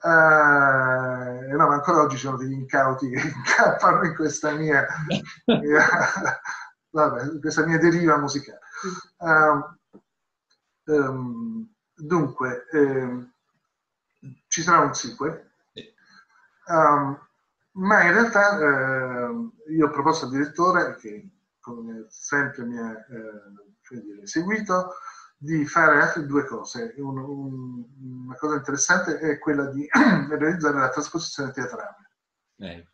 [0.00, 4.86] Uh, no, ma ancora oggi ci sono degli incauti che incappano in questa mia,
[5.46, 5.84] mia
[6.90, 8.60] vabbè, questa mia deriva musicale.
[9.16, 13.26] Uh, um, dunque, eh,
[14.46, 15.46] ci sarà un sequel.
[16.66, 17.18] Um,
[17.72, 21.28] ma in realtà eh, io ho proposto al direttore, che
[21.60, 24.94] come sempre mi ha eh, seguito,
[25.40, 26.94] di fare altre due cose.
[26.98, 27.84] Un, un,
[28.24, 29.86] una cosa interessante è quella di
[30.28, 32.10] realizzare la trasposizione teatrale.
[32.56, 32.86] Eh.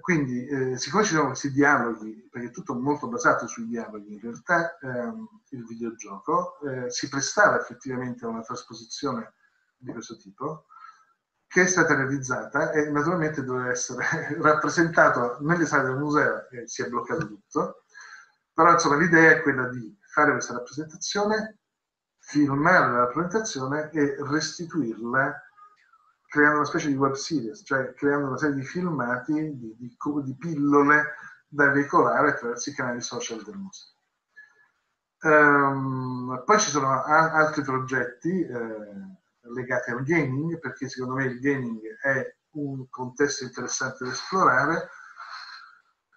[0.00, 4.20] Quindi, eh, siccome ci sono questi dialoghi, perché è tutto molto basato sui dialoghi, in
[4.20, 9.34] realtà ehm, il videogioco eh, si prestava effettivamente a una trasposizione
[9.76, 10.66] di questo tipo,
[11.46, 14.04] che è stata realizzata e naturalmente doveva essere
[14.40, 17.84] rappresentato nelle sale del museo e si è bloccato tutto.
[18.52, 21.58] Però insomma l'idea è quella di fare questa rappresentazione,
[22.28, 25.42] filmare la rappresentazione e restituirla
[26.26, 30.36] creando una specie di web series, cioè creando una serie di filmati, di, di, di
[30.36, 31.14] pillole
[31.48, 33.96] da veicolare attraverso i canali social del museo.
[35.20, 39.16] Um, poi ci sono a- altri progetti, eh,
[39.54, 44.90] legati al gaming, perché secondo me il gaming è un contesto interessante da esplorare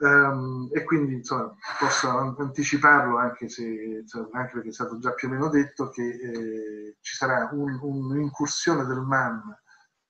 [0.01, 5.31] um, e quindi insomma, posso anticiparlo anche, se, anche perché è stato già più o
[5.31, 9.41] meno detto che eh, ci sarà un, un'incursione del MAN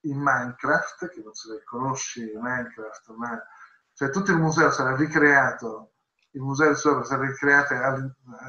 [0.01, 3.41] in Minecraft, che non so se conosci Minecraft, ma
[3.93, 5.93] cioè, tutto il museo sarà ricreato,
[6.31, 7.73] il museo del sopra sarà ricreato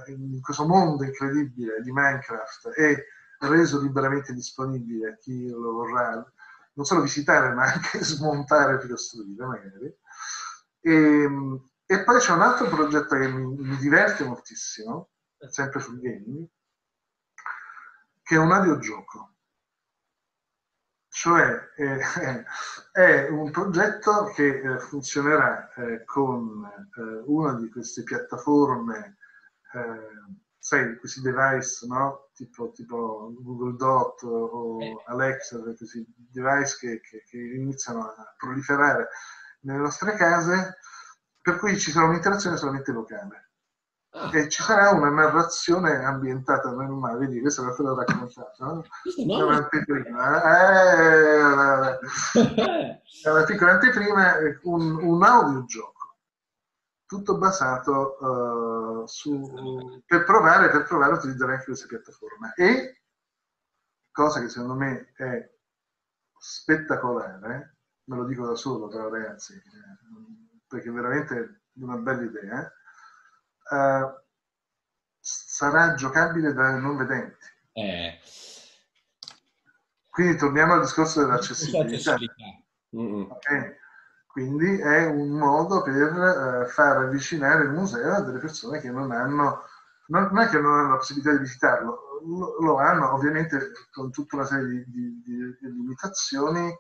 [0.06, 3.06] in questo mondo incredibile di Minecraft e
[3.40, 6.24] reso liberamente disponibile a chi lo vorrà
[6.74, 9.96] non solo visitare ma anche smontare e ricostruire magari.
[10.82, 15.10] E, ehm, e, poi c'è un altro progetto che mi, mi diverte moltissimo,
[15.48, 16.46] sempre sul gaming,
[18.22, 19.34] che è un audiogioco.
[21.08, 22.00] Cioè eh,
[22.92, 29.18] è un progetto che eh, funzionerà eh, con eh, una di queste piattaforme
[29.74, 32.30] eh, sai, questi device, no?
[32.34, 35.02] Tipo, tipo Google Dot o.
[35.06, 39.08] Alexa, questi device che, che, che iniziano a proliferare
[39.62, 40.78] nelle nostre case,
[41.40, 43.50] per cui ci sarà un'interazione solamente locale.
[44.14, 44.30] Ah.
[44.30, 48.84] E ci sarà una narrazione ambientata nel mare, vedi, questa è te l'ho raccontata, no?
[49.24, 49.46] no.
[49.46, 50.42] Un'anteprima,
[50.92, 51.98] eh,
[53.22, 54.34] è una piccola anteprima,
[54.64, 56.16] un, un audiogioco,
[57.06, 62.52] tutto basato uh, su, per provare, per provare a utilizzare anche queste piattaforme.
[62.56, 63.02] E,
[64.10, 65.50] cosa che secondo me è
[66.38, 67.71] spettacolare,
[68.04, 69.60] me lo dico da solo però ragazzi,
[70.66, 72.72] perché è veramente una bella idea,
[73.70, 74.20] uh,
[75.18, 77.46] sarà giocabile dai non vedenti.
[77.72, 78.20] Eh.
[80.10, 82.16] Quindi torniamo al discorso dell'accessibilità.
[82.90, 83.76] Okay.
[84.26, 89.10] Quindi è un modo per uh, far avvicinare il museo a delle persone che non
[89.12, 89.64] hanno,
[90.08, 94.10] non, non è che non hanno la possibilità di visitarlo, lo, lo hanno ovviamente con
[94.10, 96.74] tutta una serie di, di, di limitazioni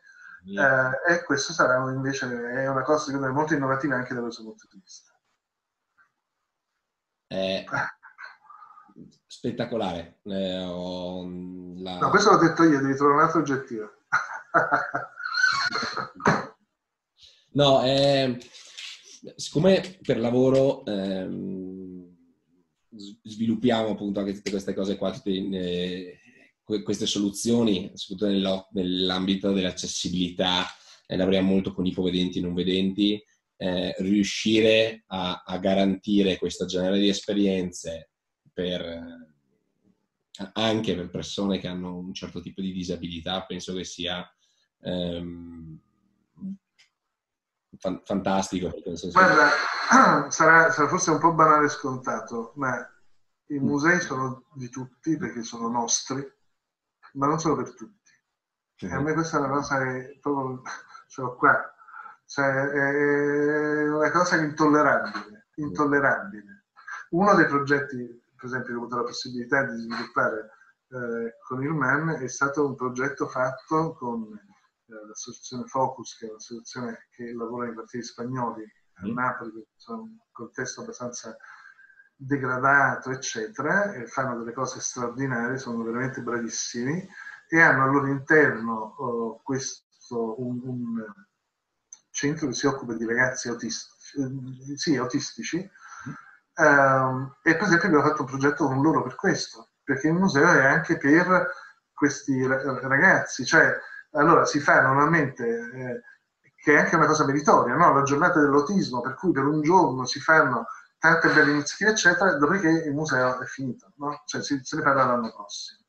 [0.46, 4.42] eh, e questo sarà invece è una cosa secondo me molto innovativa anche da questo
[4.42, 5.10] punto di vista.
[7.28, 7.64] Eh,
[9.26, 10.18] spettacolare.
[10.24, 11.98] Eh, la...
[11.98, 13.90] No, questo l'ho detto io, devi trovare un altro oggettivo.
[17.52, 18.38] no, eh,
[19.36, 21.82] siccome per lavoro ehm,
[23.22, 26.18] sviluppiamo appunto anche tutte queste cose qua, tutte, eh,
[26.82, 30.66] queste soluzioni, soprattutto nell'ambito dell'accessibilità,
[31.06, 33.22] eh, lavoriamo molto con ipovedenti e non vedenti,
[33.56, 38.10] eh, riuscire a, a, garantire questo genere di esperienze
[38.52, 44.28] per, eh, anche per persone che hanno un certo tipo di disabilità, penso che sia
[44.80, 45.78] ehm,
[47.78, 48.72] fan, fantastico.
[49.12, 49.50] Guarda,
[50.30, 52.74] sarà, sarà forse un po' banale scontato, ma
[53.46, 56.20] i musei sono di tutti perché sono nostri
[57.14, 58.10] ma non solo per tutti.
[58.76, 58.86] Sì.
[58.86, 60.62] E a me questa è una cosa che proprio
[61.16, 61.74] l'ho qua,
[62.26, 66.64] cioè è una cosa intollerabile, intollerabile.
[67.10, 67.96] Uno dei progetti,
[68.34, 70.50] per esempio, che ho avuto la possibilità di sviluppare
[70.88, 76.30] eh, con il MEN è stato un progetto fatto con eh, l'associazione Focus, che è
[76.30, 79.12] un'associazione che lavora in quartieri spagnoli a mm.
[79.12, 81.36] Napoli, che sono un contesto abbastanza
[82.24, 87.08] degradato, eccetera, e fanno delle cose straordinarie, sono veramente bravissimi
[87.48, 91.04] e hanno al loro interno uh, questo, un, un,
[92.10, 98.06] centro che si occupa di ragazzi autistici, eh, sì, autistici uh, e per esempio abbiamo
[98.06, 101.50] fatto un progetto con loro per questo, perché il museo è anche per
[101.92, 103.74] questi ragazzi, cioè
[104.12, 106.00] allora si fa normalmente eh,
[106.62, 107.92] che è anche una cosa meritoria, no?
[107.92, 110.66] la giornata dell'autismo, per cui per un giorno si fanno
[111.02, 114.22] tante belle iniziative, eccetera, dopodiché il museo è finito, no?
[114.24, 115.80] cioè si, se ne parla l'anno prossimo.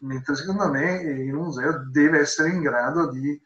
[0.00, 3.38] Mentre secondo me il museo deve essere in grado di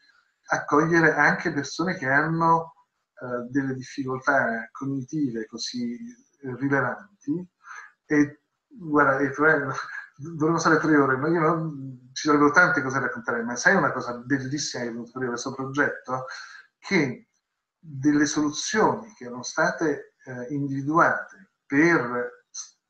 [0.51, 2.75] accogliere anche persone che hanno
[3.19, 5.97] eh, delle difficoltà cognitive così
[6.43, 7.45] rilevanti
[8.05, 9.33] e guarda, e,
[10.15, 13.75] dovremmo stare tre ore, ma io non, ci sarebbero tante cose da raccontare, ma sai
[13.75, 16.25] una cosa bellissima che è venuta fuori da questo progetto?
[16.79, 17.27] Che
[17.77, 22.43] delle soluzioni che erano state eh, individuate per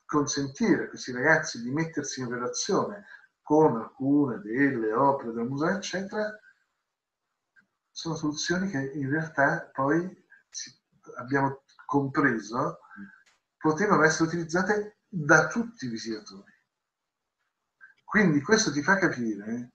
[0.06, 3.06] consentire a questi ragazzi di mettersi in relazione
[3.42, 6.38] con alcune delle opere del museo, eccetera,
[7.90, 10.26] sono soluzioni che in realtà poi
[11.18, 12.80] abbiamo compreso
[13.58, 16.52] potevano essere utilizzate da tutti i visitatori.
[18.04, 19.74] Quindi questo ti fa capire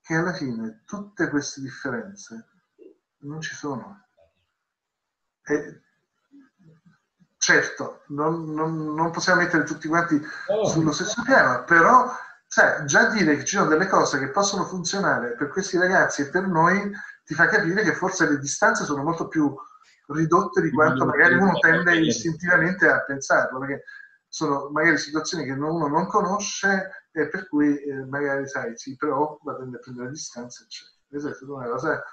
[0.00, 2.48] che alla fine tutte queste differenze
[3.18, 4.06] non ci sono.
[5.42, 5.82] E
[7.48, 10.66] certo, non, non, non, possiamo mettere tutti quanti oh.
[10.66, 12.14] sullo stesso piano, però
[12.46, 16.28] sai, già dire che ci sono delle cose che possono funzionare per questi ragazzi e
[16.28, 16.92] per noi
[17.24, 19.54] ti fa capire che forse le distanze sono molto più
[20.08, 23.84] ridotte di quanto magari uno tende istintivamente a pensarlo, perché
[24.28, 29.56] sono magari situazioni che uno non conosce e per cui eh, magari sai, si preoccupa,
[29.56, 30.98] tende a prendere distanze, eccetera.
[31.08, 32.04] È una cosa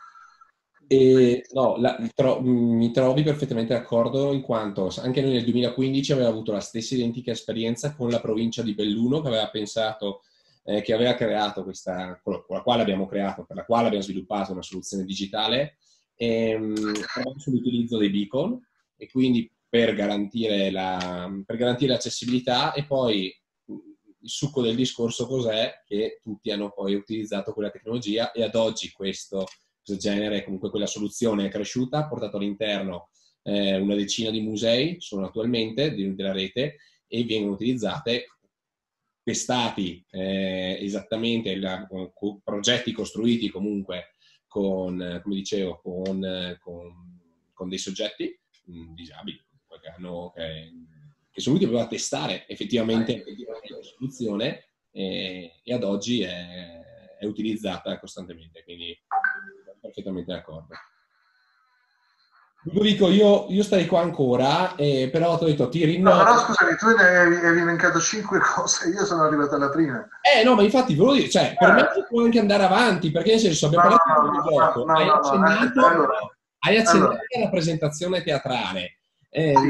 [0.88, 6.34] e, no, la, tro, mi trovi perfettamente d'accordo in quanto anche noi nel 2015 avevamo
[6.34, 10.22] avuto la stessa identica esperienza con la provincia di Belluno che aveva pensato,
[10.64, 14.52] eh, che aveva creato questa, con la quale abbiamo creato, per la quale abbiamo sviluppato
[14.52, 15.78] una soluzione digitale
[16.16, 16.94] ehm,
[17.38, 18.60] sull'utilizzo dei beacon
[18.98, 25.84] e quindi per garantire, la, per garantire l'accessibilità e poi il succo del discorso cos'è?
[25.86, 29.46] Che tutti hanno poi utilizzato quella tecnologia e ad oggi questo
[29.86, 33.10] questo genere, comunque quella soluzione è cresciuta, ha portato all'interno
[33.44, 36.78] eh, una decina di musei, sono attualmente della rete,
[37.08, 38.26] e vengono utilizzate
[39.22, 44.16] testati eh, esattamente, la, con progetti costruiti comunque
[44.48, 47.20] con, come dicevo, con, con,
[47.54, 49.40] con dei soggetti mh, disabili
[49.82, 50.72] che, hanno, che,
[51.30, 53.24] che, sono venuti a testare effettivamente
[53.68, 56.84] la soluzione e, e ad oggi è,
[57.20, 58.98] è utilizzata costantemente, quindi
[59.86, 60.74] perfettamente d'accordo.
[62.64, 66.18] Ludovico, io, io starei qua ancora, eh, però ti ho detto, ti rinnovo.
[66.18, 70.08] No, però scusami, tu ne hai, hai elencato cinque cose, io sono arrivato alla prima.
[70.22, 71.74] Eh no, ma infatti volevo dire, cioè, per eh.
[71.74, 74.44] me si può anche andare avanti, perché nel senso abbiamo no, parlato no, di no,
[74.44, 77.24] gioco, no, hai accennato, allora, hai accennato allora.
[77.36, 78.98] alla presentazione teatrale.
[79.30, 79.68] Eh, sì.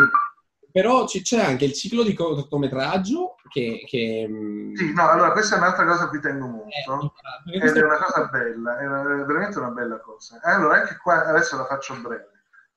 [0.72, 3.84] Però c'è anche il ciclo di cortometraggio che...
[3.88, 7.14] che mm, sì, no, allora questa è un'altra cosa a cui tengo molto,
[7.52, 10.39] eh, ed è una cosa bella, è, una, è veramente una bella cosa.
[10.41, 12.32] Eh, allora anche qua, adesso la faccio breve,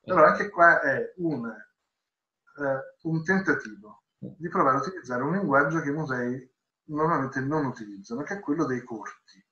[0.05, 5.89] allora anche qua è un, eh, un tentativo di provare a utilizzare un linguaggio che
[5.89, 6.51] i musei
[6.89, 9.45] normalmente non utilizzano, che è quello dei corti.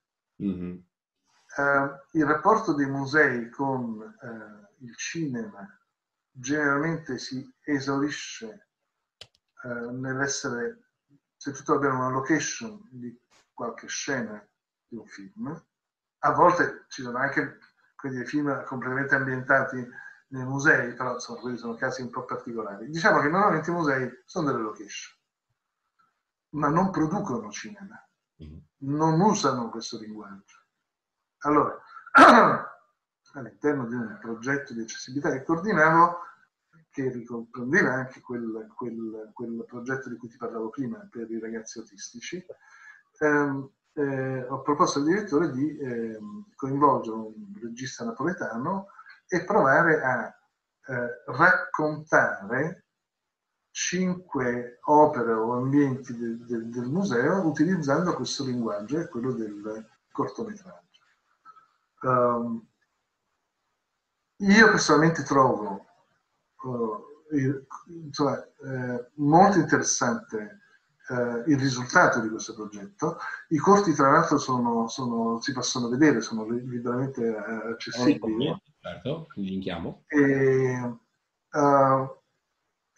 [0.43, 0.77] Mm-hmm.
[1.57, 5.65] Uh, il rapporto dei musei con uh, il cinema
[6.29, 8.67] generalmente si esaurisce
[9.63, 10.86] uh, nell'essere,
[11.37, 13.17] se tutto va bene, una location di
[13.53, 14.45] qualche scena
[14.87, 15.65] di un film.
[16.19, 17.59] A volte ci sono anche
[17.95, 19.87] quindi, film completamente ambientati
[20.29, 22.89] nei musei, però insomma, quelli sono casi un po' particolari.
[22.89, 25.17] Diciamo che normalmente i musei sono delle location,
[26.49, 27.99] ma non producono cinema,
[28.43, 28.59] mm-hmm.
[28.79, 30.57] non usano questo linguaggio.
[31.39, 31.79] Allora,
[33.33, 36.19] all'interno di un progetto di accessibilità che coordinavo,
[36.97, 41.77] che ricomprendeva anche quel, quel, quel, progetto di cui ti parlavo prima per i ragazzi
[41.77, 42.43] autistici,
[43.19, 46.19] ehm, eh, ho proposto al direttore di eh,
[46.55, 48.87] coinvolgere un regista napoletano
[49.27, 52.85] e provare a eh, raccontare
[53.69, 61.01] cinque opere o ambienti del, del, del, museo utilizzando questo linguaggio, quello del cortometraggio.
[62.01, 62.67] Um,
[64.37, 65.86] io personalmente trovo
[66.63, 70.61] uh, il, insomma, eh, molto interessante
[71.09, 73.17] eh, il risultato di questo progetto.
[73.49, 78.55] I corti, tra l'altro, sono, sono, si possono vedere, sono liberamente eh, accessibili.
[78.79, 80.03] Certo, li linkiamo.
[80.07, 80.79] E,
[81.51, 82.17] uh,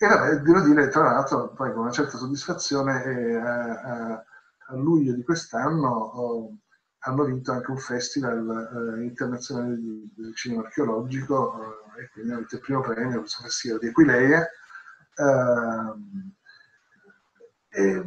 [0.02, 5.14] e vabbè, devo dire, tra l'altro, poi con una certa soddisfazione, eh, a, a, luglio
[5.14, 6.58] di quest'anno oh,
[7.00, 12.56] hanno vinto anche un festival eh, internazionale di, di, cinema archeologico eh, e quindi vinto
[12.56, 14.48] il primo premio, questo festival di Aquileia.
[15.16, 16.32] Uh,
[17.70, 18.04] e,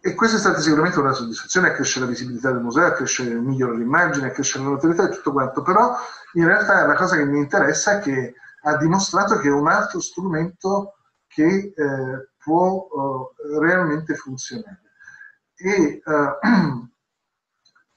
[0.00, 4.28] e, questa è stata sicuramente una soddisfazione, accresce la visibilità del museo, accresce, migliora l'immagine,
[4.28, 5.96] accresce la notorietà e tutto quanto, però
[6.34, 10.00] in realtà la cosa che mi interessa è che ha dimostrato che è un altro
[10.00, 10.94] strumento
[11.26, 14.82] che eh, può uh, realmente funzionare.
[15.56, 16.88] E uh,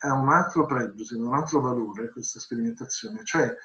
[0.01, 3.55] ha un altro pregio, un altro valore questa sperimentazione, cioè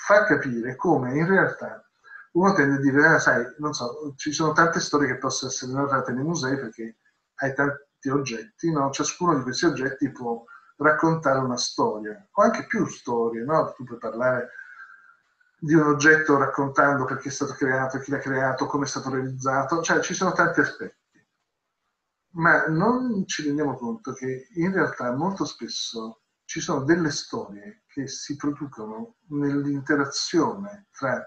[0.00, 1.84] fa capire come in realtà
[2.32, 5.72] uno tende a dire, ah, sai, non so, ci sono tante storie che possono essere
[5.72, 6.96] narrate nei musei perché
[7.36, 8.90] hai tanti oggetti, no?
[8.90, 10.42] ciascuno di questi oggetti può
[10.76, 13.72] raccontare una storia, o anche più storie, no?
[13.72, 14.50] tu puoi parlare
[15.58, 19.82] di un oggetto raccontando perché è stato creato, chi l'ha creato, come è stato realizzato,
[19.82, 20.98] cioè ci sono tanti aspetti.
[22.32, 28.08] Ma non ci rendiamo conto che in realtà molto spesso ci sono delle storie che
[28.08, 31.24] si producono nell'interazione tra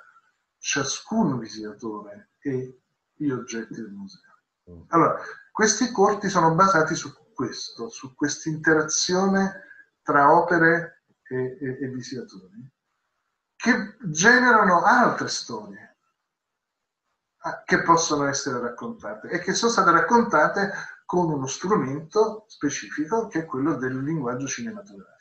[0.58, 2.82] ciascun visitatore e
[3.14, 4.42] gli oggetti del museo.
[4.70, 4.82] Mm.
[4.90, 5.18] Allora,
[5.50, 9.62] questi corti sono basati su questo, su questa interazione
[10.02, 12.70] tra opere e, e, e visitatori,
[13.56, 16.00] che generano altre storie
[17.38, 20.74] ah, che possono essere raccontate e che sono state raccontate
[21.06, 25.13] con uno strumento specifico che è quello del linguaggio cinematografico.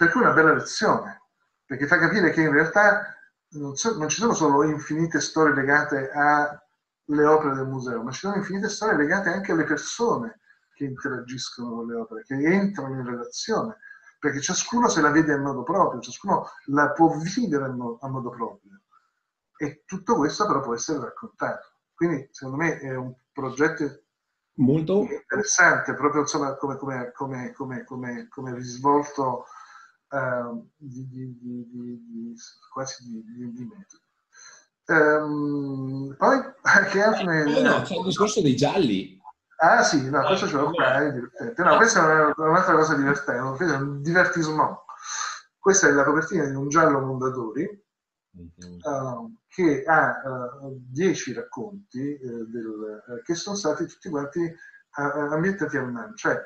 [0.00, 1.24] Per cui una bella lezione,
[1.66, 3.14] perché fa capire che in realtà
[3.48, 8.20] non, so, non, ci sono solo infinite storie legate alle opere del museo, ma ci
[8.20, 10.40] sono infinite storie legate anche alle persone
[10.72, 13.76] che interagiscono con le opere, che entrano in relazione,
[14.18, 18.08] perché ciascuno se la vede a modo proprio, ciascuno la può vivere a modo, a
[18.08, 18.80] modo proprio.
[19.58, 21.72] E tutto questo però può essere raccontato.
[21.94, 24.04] Quindi secondo me è un progetto
[24.54, 29.44] molto interessante, proprio insomma, come, come, come, come, come risvolto
[30.10, 32.34] uh, di, di, di,
[32.72, 34.02] quasi di, metodo.
[34.86, 36.40] Um, poi
[36.90, 37.44] che altro ne...
[37.44, 39.18] No, no, c'è il discorso dei gialli.
[39.62, 41.62] Ah sì, no, questo ce l'ho qua, è divertente.
[41.62, 44.78] No, questa è un'altra cosa divertente, è un divertissement.
[45.58, 47.64] Questa è la copertina di un giallo Mondadori,
[48.32, 54.54] uh, che ha uh, dieci racconti uh, del, che sono stati tutti quanti
[54.92, 56.40] ambientati al NAN, cioè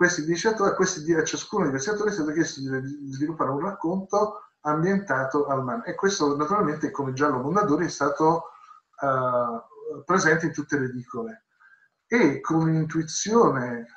[0.00, 3.60] questi dieci attori, questi, a ciascuno di questi attori è stato chiesto di sviluppare un
[3.60, 5.82] racconto ambientato al man.
[5.84, 8.44] E questo naturalmente, come Giallo Mondadori, è stato
[8.98, 11.44] uh, presente in tutte le edicole.
[12.06, 13.88] E con un'intuizione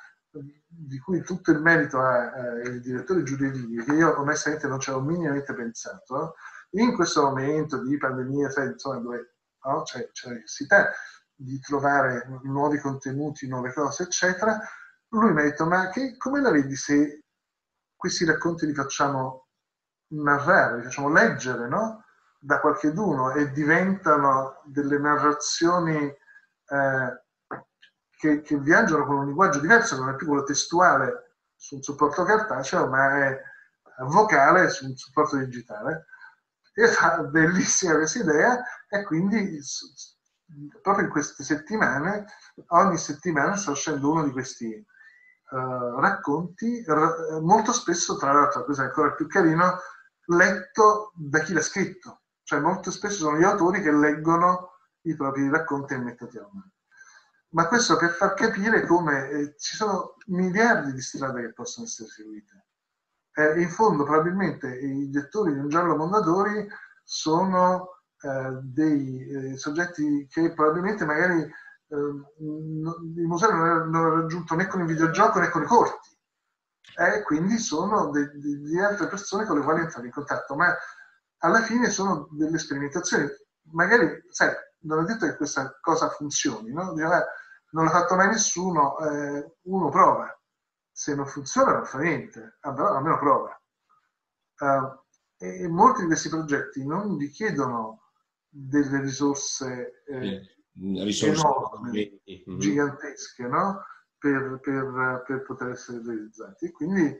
[0.66, 4.90] di cui tutto il merito ha eh, il direttore Giuliani, che io onestamente non ci
[4.90, 6.34] avevo minimamente pensato,
[6.72, 10.90] in questo momento di pandemia, sai, insomma, dove no, c'è, c'è necessità
[11.34, 14.60] di trovare nuovi contenuti, nuove cose, eccetera,
[15.20, 17.24] lui mi ha detto, ma che, come la vedi se
[17.96, 19.46] questi racconti li facciamo
[20.08, 22.04] narrare, li facciamo leggere, no?
[22.38, 27.22] Da qualcheduno e diventano delle narrazioni eh,
[28.10, 32.24] che, che, viaggiano con un linguaggio diverso, non è più quello testuale su un supporto
[32.24, 33.40] cartaceo, ma è
[34.00, 36.06] vocale su un supporto digitale.
[36.74, 39.60] E fa bellissima questa idea e quindi
[40.82, 42.26] proprio in queste settimane,
[42.68, 44.84] ogni settimana sta uscendo uno di questi
[45.50, 49.78] uh, racconti, r- molto spesso, tra l'altro, questo è ancora più carino,
[50.26, 52.20] letto da chi l'ha scritto.
[52.42, 54.72] Cioè molto spesso sono gli autori che leggono
[55.02, 56.72] i propri racconti ammettati a mano.
[57.50, 62.08] Ma questo per far capire come eh, ci sono miliardi di strade che possono essere
[62.08, 62.66] seguite.
[63.32, 66.68] Eh, in fondo probabilmente i lettori di un giallo Mondadori
[67.02, 71.48] sono eh, dei eh, soggetti che probabilmente magari
[71.88, 76.12] il museo non ha raggiunto né con il videogioco né con i corti
[76.96, 80.74] e quindi sono di altre persone con le quali entrare in contatto, ma
[81.38, 83.28] alla fine sono delle sperimentazioni.
[83.72, 86.92] Magari, sai, non è detto che questa cosa funzioni, no?
[86.92, 90.38] Non l'ha fatto mai nessuno, eh, uno prova.
[90.92, 93.60] Se non funziona non fa niente, però almeno prova.
[94.60, 95.02] Uh,
[95.36, 98.04] e molti di questi progetti non richiedono
[98.48, 102.58] delle risorse eh, risorse enormi, mm-hmm.
[102.58, 103.82] gigantesche, no?
[104.24, 106.70] per, per, per, poter essere realizzati.
[106.70, 107.14] Quindi,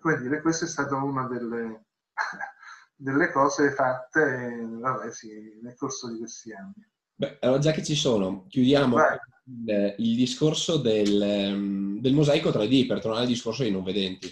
[0.00, 1.84] come dire, questa è stata una delle,
[2.96, 6.88] delle cose fatte vabbè, sì, nel corso di questi anni.
[7.14, 12.86] Beh, allora già che ci sono, chiudiamo il, il, discorso del, ehm, del, mosaico 3D
[12.86, 14.28] per tornare al discorso dei non vedenti.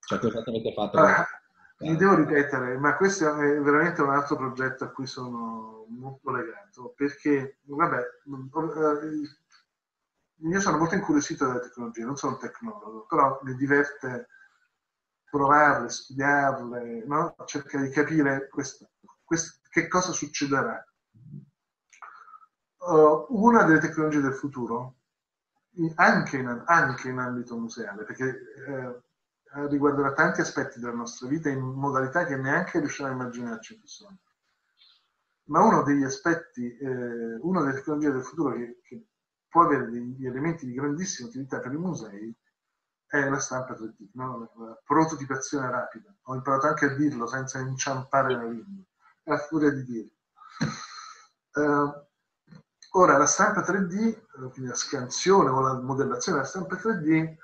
[0.00, 0.98] Cioè, cosa avete fatto?
[0.98, 1.26] Ah,
[1.78, 6.92] mi devo ripetere, ma questo è veramente un altro progetto a cui sono molto legato,
[6.96, 13.54] perché, vabbè, eh, io sono molto incuriosito dalle tecnologie, non sono un tecnologo, però mi
[13.54, 14.28] diverte
[15.30, 17.34] provarle, studiarle, no?
[17.46, 18.90] cercare di capire questo,
[19.24, 20.84] questo, che cosa succederà.
[22.78, 24.96] Uh, una delle tecnologie del futuro,
[25.96, 29.02] anche in, anche in ambito museale, perché eh,
[29.68, 34.04] riguarderà tanti aspetti della nostra vita in modalità che neanche riusciamo a immaginarci in questo
[34.04, 34.32] momento.
[35.46, 39.06] Ma uno degli aspetti, eh, una delle tecnologie del futuro che, che,
[39.48, 42.36] può avere degli elementi di grandissima utilità per i musei
[43.06, 44.50] è la stampa 3D, no?
[44.56, 46.12] la prototipazione rapida.
[46.22, 48.82] Ho imparato anche a dirlo senza inciampare la lingua,
[49.22, 50.12] è la furia di dirlo.
[51.52, 57.36] Uh, ora, la stampa 3D, eh, quindi la scansione o la modellazione della stampa 3D,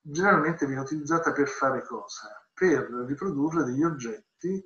[0.00, 2.44] generalmente viene utilizzata per fare cosa?
[2.52, 4.60] Per riprodurre degli oggetti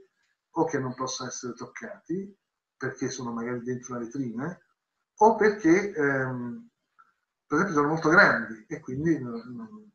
[0.53, 2.35] o che non possono essere toccati
[2.79, 4.59] perché sono magari dentro una vetrina
[5.21, 6.69] o perché ehm,
[7.47, 9.91] per esempio sono molto grandi e quindi non,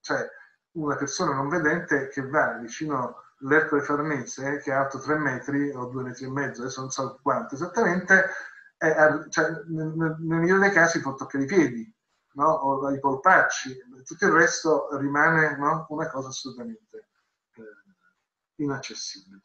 [0.00, 0.28] cioè
[0.72, 5.86] una persona non vedente che va vicino all'Ercole Farnese che è alto 3 metri o
[5.86, 8.28] 2 metri e mezzo, adesso non so quanto esattamente,
[8.76, 8.94] è,
[9.28, 11.94] cioè, nel, nel migliore dei casi può toccare i piedi
[12.34, 12.48] no?
[12.48, 15.86] o dai polpacci, tutto il resto rimane no?
[15.90, 17.08] una cosa assolutamente
[17.54, 19.42] eh, inaccessibile.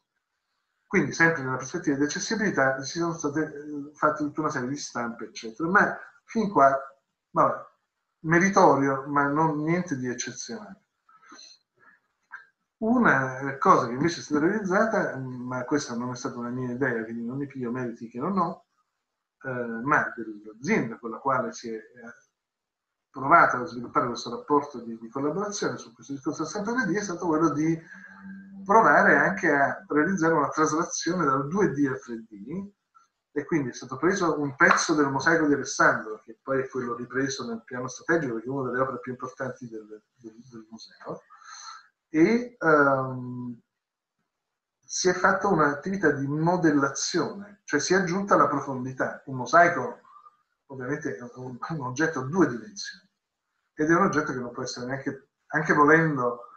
[0.89, 4.75] Quindi, sempre nella prospettiva di accessibilità, si sono state eh, fatte tutta una serie di
[4.75, 5.69] stampe, eccetera.
[5.69, 6.75] Ma fin qua,
[7.29, 7.63] vabbè,
[8.21, 10.81] meritorio, ma non niente di eccezionale.
[12.77, 17.03] Una cosa che invece è stata realizzata, ma questa non è stata una mia idea,
[17.03, 18.65] quindi non mi piglio meriti che non ho,
[19.43, 21.79] eh, ma dell'azienda con la quale si è
[23.11, 27.51] provato a sviluppare questo rapporto di, di collaborazione su questo discorso 3D è stato quello
[27.51, 27.79] di
[28.69, 32.69] provare anche a realizzare una traslazione dal 2D al 3D
[33.31, 36.93] e quindi è stato preso un pezzo del mosaico di Alessandro, che poi è quello
[36.93, 41.23] ripreso nel piano strategico, perché è una delle opere più importanti del, del, del museo,
[42.09, 43.59] e um,
[44.85, 49.23] si è fatta un'attività di modellazione, cioè si è aggiunta la profondità.
[49.25, 50.01] Un mosaico
[50.67, 53.07] ovviamente è un, un oggetto a due dimensioni
[53.73, 56.48] ed è un oggetto che non può essere neanche, anche volendo,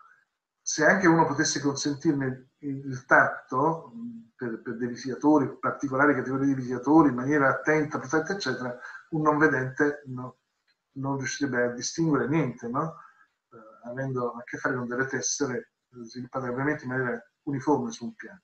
[0.62, 3.93] se anche uno potesse consentirne il, tatto
[4.36, 8.78] per, per, dei visitatori, particolari categorie di visitatori, in maniera attenta, protetta, eccetera,
[9.10, 10.39] un non vedente no,
[10.93, 12.97] non riuscirebbe a distinguere niente, no?
[13.51, 18.14] eh, avendo a che fare con delle tessere sviluppate ovviamente in maniera uniforme su un
[18.14, 18.43] piano.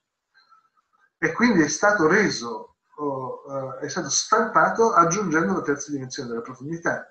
[1.17, 6.41] E quindi è stato reso, oh, eh, è stato stampato aggiungendo la terza dimensione della
[6.41, 7.09] profondità.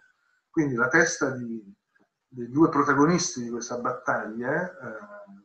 [0.51, 1.75] Quindi la testa di,
[2.29, 4.99] dei due protagonisti di questa battaglia, eh,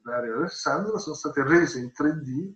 [0.04, 2.54] Dario e Alessandro, sono state rese in 3D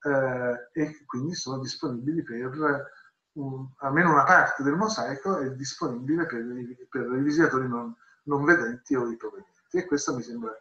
[0.00, 2.86] eh, e quindi sono disponibili per
[3.32, 6.44] un, almeno una parte del mosaico è disponibile per,
[6.88, 7.94] per i visitatori non,
[8.24, 10.52] non, vedenti o ipovedenti e questa mi sembra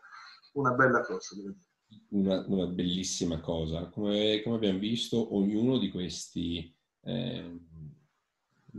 [0.54, 1.36] una bella cosa.
[2.10, 3.88] Una, una, bellissima cosa.
[3.90, 7.60] Come, come, abbiamo visto, ognuno di questi, eh,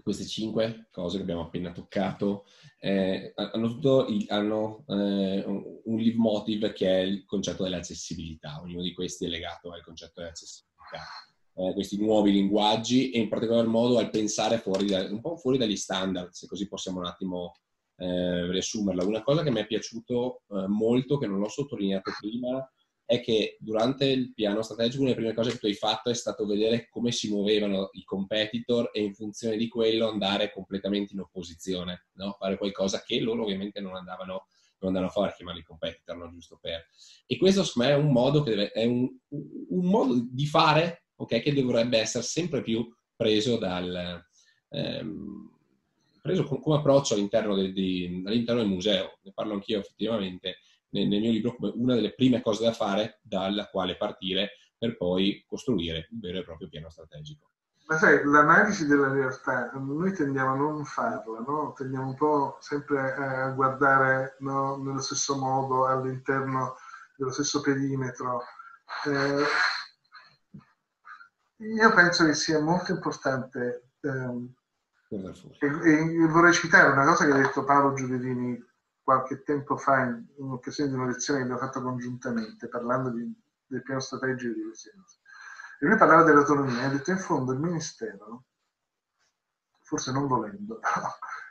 [0.02, 2.46] queste cinque cose che abbiamo appena toccato
[2.80, 8.60] eh, hanno, tutto il, hanno eh, un leitmotiv che è il concetto dell'accessibilità.
[8.62, 10.68] Ognuno di questi è legato al concetto dell'accessibilità
[11.58, 15.58] eh, questi nuovi linguaggi e in particolar modo al pensare fuori da, un po' fuori
[15.58, 17.56] dagli standard, se così possiamo un attimo
[17.96, 19.04] eh, riassumerla.
[19.04, 22.72] Una cosa che mi è piaciuto eh, molto, che non ho sottolineato prima,
[23.08, 26.14] è che durante il piano strategico una delle prime cose che tu hai fatto è
[26.14, 31.20] stato vedere come si muovevano i competitor e in funzione di quello andare completamente in
[31.20, 32.36] opposizione, no?
[32.38, 34.48] fare qualcosa che loro ovviamente non andavano,
[34.80, 36.30] non andavano a fare, chiamarli competitor, no?
[36.30, 36.84] giusto per.
[37.24, 41.40] E questo secondo me è un modo, deve, è un, un modo di fare okay,
[41.40, 42.86] che dovrebbe essere sempre più
[43.16, 44.22] preso, dal,
[44.68, 45.50] ehm,
[46.20, 49.18] preso come approccio all'interno del, di, all'interno del, museo.
[49.22, 50.58] Ne parlo anch'io effettivamente
[50.90, 54.96] nel, nel, mio libro come una delle prime cose da fare dalla quale partire per
[54.96, 57.50] poi costruire un vero e proprio piano strategico.
[57.88, 61.72] Ma sai, l'analisi della realtà, noi tendiamo a non farla, no?
[61.74, 64.76] tendiamo un po' sempre a guardare no?
[64.76, 66.76] nello stesso modo, all'interno
[67.16, 68.42] dello stesso perimetro.
[69.06, 69.44] Eh,
[71.64, 74.54] io penso che sia molto importante, ehm,
[75.08, 78.62] e, e, vorrei citare una cosa che ha detto Paolo Giuliani
[79.08, 83.34] qualche tempo fa in, in occasione di una lezione che abbiamo fatto congiuntamente, parlando di,
[83.66, 84.90] del piano strategico di cose.
[85.80, 88.44] E lui parlava dell'autonomia, ha detto in fondo il Ministero,
[89.80, 90.80] forse non volendo,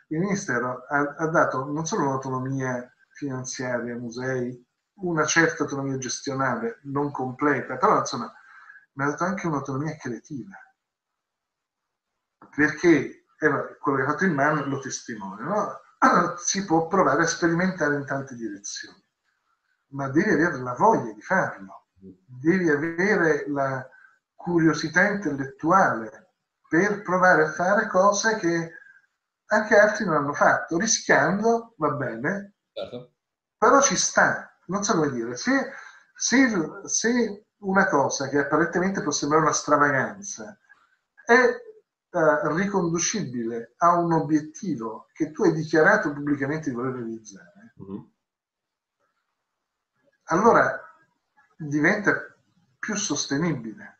[0.09, 4.63] il Ministero ha, ha dato non solo un'autonomia finanziaria ai musei,
[4.99, 8.31] una certa autonomia gestionale, non completa, però insomma
[8.93, 10.55] mi ha dato anche un'autonomia creativa.
[12.55, 15.85] Perché eh, quello che ha fatto il man lo testimonia, no?
[16.37, 19.03] Si può provare a sperimentare in tante direzioni,
[19.89, 23.87] ma devi avere la voglia di farlo, devi avere la
[24.35, 26.33] curiosità intellettuale
[26.69, 28.73] per provare a fare cose che
[29.47, 33.13] anche altri non hanno fatto, rischiando, va bene, certo.
[33.57, 35.71] però ci sta, non so come dire, se,
[36.13, 36.49] se,
[36.85, 40.57] se una cosa che apparentemente può sembrare una stravaganza
[41.25, 41.65] è
[42.17, 48.03] eh, riconducibile a un obiettivo che tu hai dichiarato pubblicamente di voler realizzare, mm-hmm.
[50.25, 50.81] allora
[51.55, 52.35] diventa
[52.79, 53.99] più sostenibile.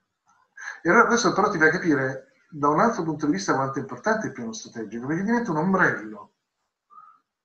[0.81, 3.81] E allora questo però ti fa capire da un altro punto di vista quanto è
[3.81, 6.31] importante il piano strategico, perché diventa un ombrello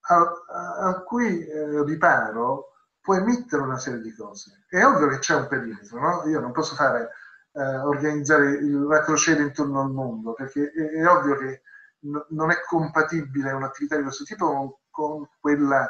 [0.04, 4.64] al cui eh, riparo puoi mettere una serie di cose.
[4.68, 6.28] È ovvio che c'è un perimetro, no?
[6.28, 7.10] Io non posso fare,
[7.52, 11.62] eh, organizzare la crociera intorno al mondo, perché è, è ovvio che
[12.00, 15.88] n- non è compatibile un'attività di questo tipo con, con quella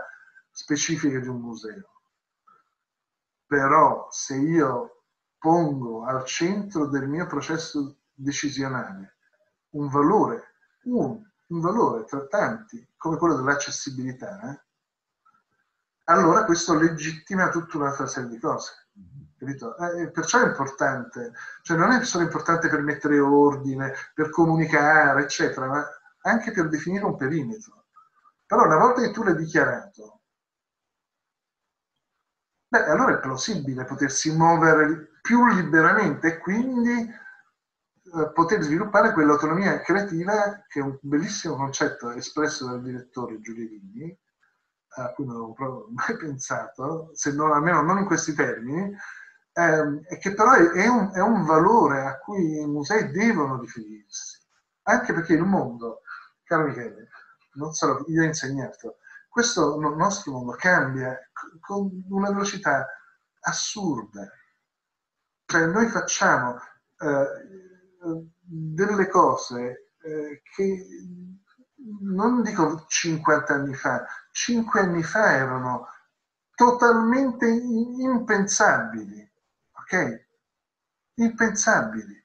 [0.51, 1.91] specifica di un museo.
[3.47, 5.05] Però se io
[5.39, 9.17] pongo al centro del mio processo decisionale
[9.71, 14.63] un valore, un, un valore tra tanti, come quello dell'accessibilità, eh,
[16.05, 18.73] allora questo legittima tutta un'altra serie di cose.
[19.43, 19.77] Capito?
[19.77, 21.33] Eh, perciò è importante,
[21.63, 25.85] cioè non è solo importante per mettere ordine, per comunicare, eccetera, ma
[26.21, 27.87] anche per definire un perimetro.
[28.47, 30.21] Però una volta che tu l'hai dichiarato,
[32.69, 40.65] beh, allora è plausibile potersi muovere più liberamente e quindi eh, poter sviluppare quell'autonomia creativa
[40.69, 44.17] che è un bellissimo concetto espresso dal direttore Giulierini,
[44.99, 48.97] a cui non avevo mai pensato, se non, almeno non in questi termini,
[49.53, 54.39] ehm, e che però è un, è un, valore a cui i musei devono riferirsi,
[54.83, 56.03] anche perché il mondo,
[56.45, 57.09] caro Michele,
[57.55, 58.97] non solo io ho insegnato,
[59.29, 61.19] questo nostro mondo cambia
[61.61, 62.87] con una velocità
[63.41, 64.31] assurda.
[65.47, 66.59] Cioè noi facciamo
[66.99, 67.27] eh,
[68.41, 70.87] delle cose eh, che
[72.01, 75.87] non dico 50 anni fa, 5 anni fa erano
[76.55, 79.22] totalmente impensabili,
[81.15, 82.21] Impensabili.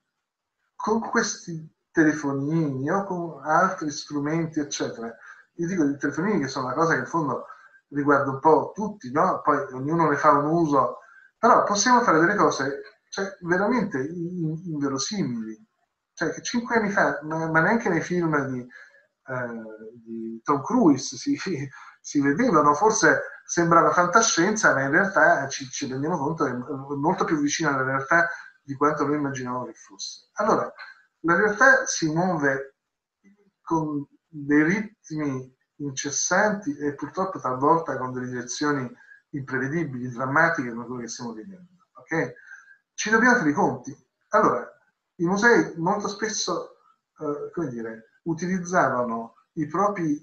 [0.76, 5.14] Con questi telefonini o con altri strumenti, eccetera,
[5.56, 7.45] io dico i telefonini che sono una cosa che in fondo
[7.89, 9.41] riguarda un po' tutti, no?
[9.41, 10.99] Poi ognuno ne fa un uso,
[11.38, 15.65] però possiamo fare delle cose cioè, veramente inverosimili.
[16.14, 21.15] Cioè, che cinque anni fa, ma, ma neanche nei film di, eh, di Tom Cruise
[21.15, 21.38] si,
[22.02, 27.24] si, vedevano, forse sembrava fantascienza, ma in realtà ci, ci rendiamo conto che è molto
[27.24, 28.28] più vicina alla realtà
[28.61, 30.28] di quanto noi immaginavamo che fosse.
[30.34, 30.72] Allora,
[31.22, 32.76] la realtà si muove
[33.61, 38.91] con dei ritmi incessanti e purtroppo talvolta con delle direzioni
[39.30, 41.72] imprevedibili, drammatiche come quelle che stiamo vivendo.
[41.94, 42.34] Okay?
[42.94, 44.07] Ci dobbiamo fare i conti.
[44.30, 44.69] Allora,
[45.15, 46.80] i musei molto spesso,
[47.18, 50.18] eh, come dire, utilizzavano i propri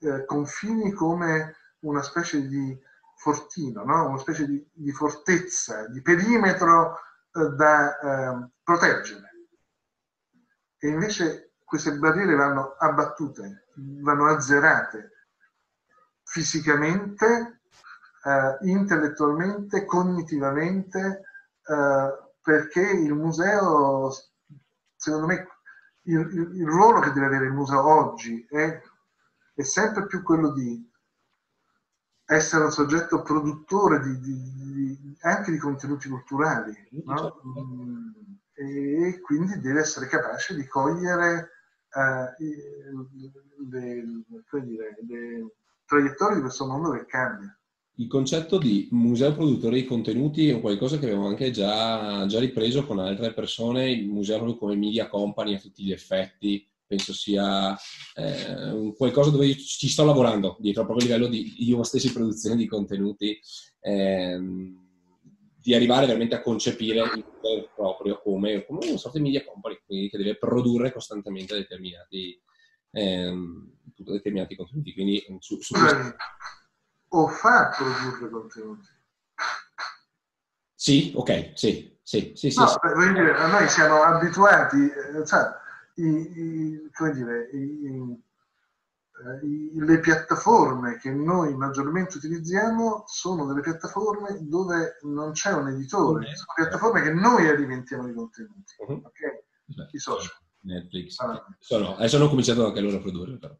[0.00, 2.76] eh, confini come una specie di
[3.16, 4.08] fortino, no?
[4.08, 6.98] una specie di, di, fortezza, di perimetro
[7.32, 9.26] eh, da eh, proteggere.
[10.78, 15.12] E invece queste barriere vanno abbattute, vanno azzerate
[16.22, 17.62] fisicamente,
[18.24, 21.22] eh, intellettualmente, cognitivamente,
[21.62, 24.10] eh, perché il museo,
[24.94, 25.46] secondo me,
[26.02, 26.20] il,
[26.54, 28.80] il, ruolo che deve avere il museo oggi è,
[29.54, 30.87] è sempre più quello di
[32.30, 34.42] essere un soggetto produttore di, di,
[34.98, 36.74] di, anche di contenuti culturali
[37.04, 37.16] no?
[37.16, 37.42] Certo.
[37.58, 38.08] Mm,
[38.52, 41.50] e quindi deve essere capace di cogliere
[41.94, 42.44] eh,
[43.70, 45.54] le, dire, le
[45.86, 47.56] traiettorie di questo mondo che cambia.
[47.94, 52.84] Il concetto di museo produttore di contenuti è qualcosa che abbiamo anche già, già ripreso
[52.84, 57.76] con altre persone, il museo proprio come media company a tutti gli effetti, penso sia
[58.14, 62.66] eh, qualcosa dove ci sto lavorando dietro, proprio a livello di io stessi produzione di
[62.66, 63.38] contenuti,
[63.80, 64.40] eh,
[65.60, 70.08] di arrivare veramente a concepire il proprio come, come una sorta di media company, quindi
[70.08, 72.40] che deve produrre costantemente determinati,
[72.92, 73.34] eh,
[73.94, 74.94] determinati contenuti.
[74.94, 76.16] Quindi su, su questo
[77.10, 78.88] o fa produrre contenuti.
[80.74, 82.50] Sì, ok, sì, sì, sì.
[82.50, 82.76] sì, no, sì.
[83.12, 85.50] Dire, noi siamo abituati, eh, cioè,
[85.98, 88.16] i, i, come dire, eh,
[89.74, 96.36] le piattaforme che noi maggiormente utilizziamo sono delle piattaforme dove non c'è un editore, okay.
[96.36, 99.02] sono piattaforme che noi alimentiamo i contenuti, uh-huh.
[99.04, 99.90] ok?
[99.92, 100.32] I social.
[100.60, 101.18] Netflix.
[101.18, 101.44] Ah.
[101.58, 103.56] Sono, adesso hanno cominciato anche loro a produrre, però.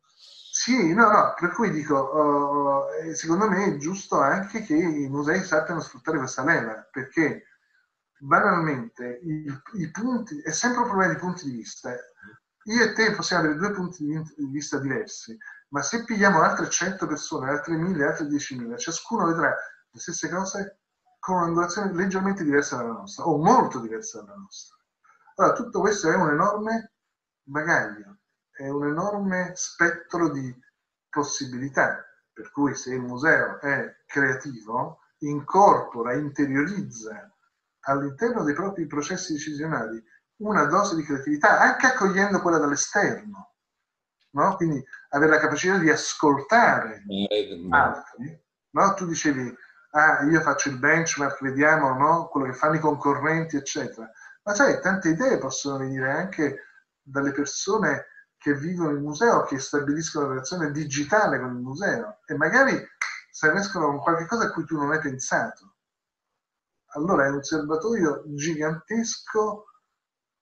[0.50, 5.42] Sì, no, no, per cui dico, uh, secondo me è giusto anche che i musei
[5.42, 7.44] sappiano sfruttare questa leva, perché
[8.18, 9.44] banalmente i,
[9.80, 11.90] i punti, è sempre un problema di punti di vista.
[12.68, 15.36] Io e te possiamo avere due punti di vista diversi,
[15.68, 20.80] ma se pigliamo altre 100 persone, altre 1000, altre 10.000, ciascuno vedrà le stesse cose
[21.18, 24.76] con un'angolazione leggermente diversa dalla nostra, o molto diversa dalla nostra.
[25.36, 26.92] Allora, tutto questo è un enorme
[27.42, 28.18] bagaglio
[28.58, 30.52] è un enorme spettro di
[31.08, 37.32] possibilità, per cui se il museo è creativo, incorpora, interiorizza
[37.82, 40.02] all'interno dei propri processi decisionali
[40.38, 43.52] una dose di creatività, anche accogliendo quella dall'esterno.
[44.30, 44.56] No?
[44.56, 47.02] Quindi avere la capacità di ascoltare
[47.70, 48.44] altri.
[48.70, 48.94] No?
[48.94, 49.54] Tu dicevi,
[49.92, 52.28] ah, io faccio il benchmark, vediamo no?
[52.28, 54.10] quello che fanno i concorrenti, eccetera.
[54.42, 56.64] Ma sai, tante idee possono venire anche
[57.02, 58.06] dalle persone
[58.36, 62.80] che vivono il museo, che stabiliscono una relazione digitale con il museo e magari
[63.30, 65.74] se riescono con qualcosa a cui tu non hai pensato.
[66.92, 69.64] Allora è un serbatoio gigantesco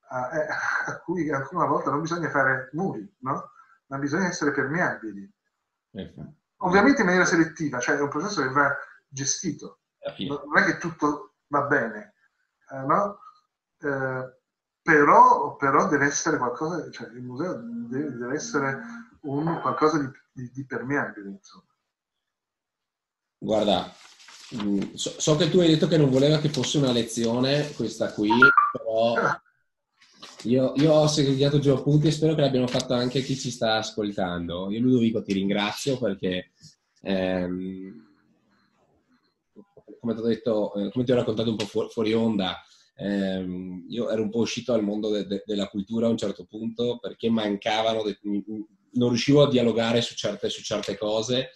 [0.08, 0.46] a, eh,
[0.92, 3.50] a cui ancora una volta non bisogna fare muri, no?
[3.86, 5.30] ma bisogna essere permeabili.
[5.92, 6.34] Ecco.
[6.58, 8.74] Ovviamente in maniera selettiva, cioè è un processo che va
[9.08, 9.80] gestito.
[10.18, 12.14] Non è che tutto va bene,
[12.70, 13.18] eh, no?
[13.80, 14.36] eh,
[14.80, 17.54] però, però, deve essere qualcosa, cioè il museo
[17.88, 18.80] deve, deve essere
[19.22, 21.64] un qualcosa di, di, di permeabile, insomma.
[23.38, 23.92] Guarda,
[24.54, 28.12] mm, so, so, che tu hai detto che non voleva che fosse una lezione questa
[28.12, 28.30] qui,
[28.72, 29.14] però
[30.46, 33.76] io, io ho segregato giù appunti e spero che l'abbiano fatto anche chi ci sta
[33.76, 34.70] ascoltando.
[34.70, 36.52] Io Ludovico ti ringrazio perché,
[37.02, 38.04] ehm,
[40.00, 42.62] come ti ho detto, eh, come ti ho raccontato un po' fuori, fuori onda,
[42.96, 46.44] ehm, io ero un po' uscito dal mondo de- de- della cultura a un certo
[46.44, 48.18] punto perché mancavano, de-
[48.92, 51.50] non riuscivo a dialogare su certe, su certe cose,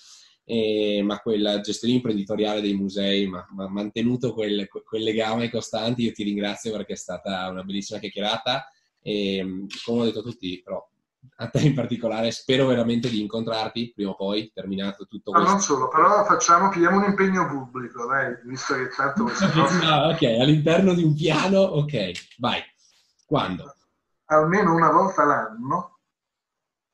[0.45, 6.03] eh, ma quella gestione imprenditoriale dei musei mi ha mantenuto quel, quel legame costante.
[6.03, 8.67] Io ti ringrazio perché è stata una bellissima chiacchierata
[9.03, 10.87] e come ho detto a tutti, però
[11.37, 15.49] a te in particolare, spero veramente di incontrarti prima o poi, terminato tutto questo.
[15.49, 19.85] Ma non solo, però facciamo, chiediamo un impegno pubblico, dai, visto che tanto queste cose...
[19.85, 22.63] no, ok, all'interno di un piano, ok, vai.
[23.27, 23.75] Quando?
[24.27, 25.99] Almeno una volta l'anno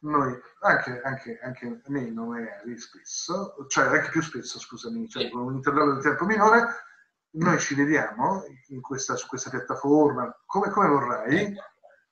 [0.01, 5.55] noi, anche, anche, anche meno magari spesso, cioè anche più spesso, scusami, cioè con un
[5.55, 6.67] intervallo di tempo minore,
[7.31, 8.45] noi ci vediamo
[8.81, 11.55] questa, su questa piattaforma come, come vorrai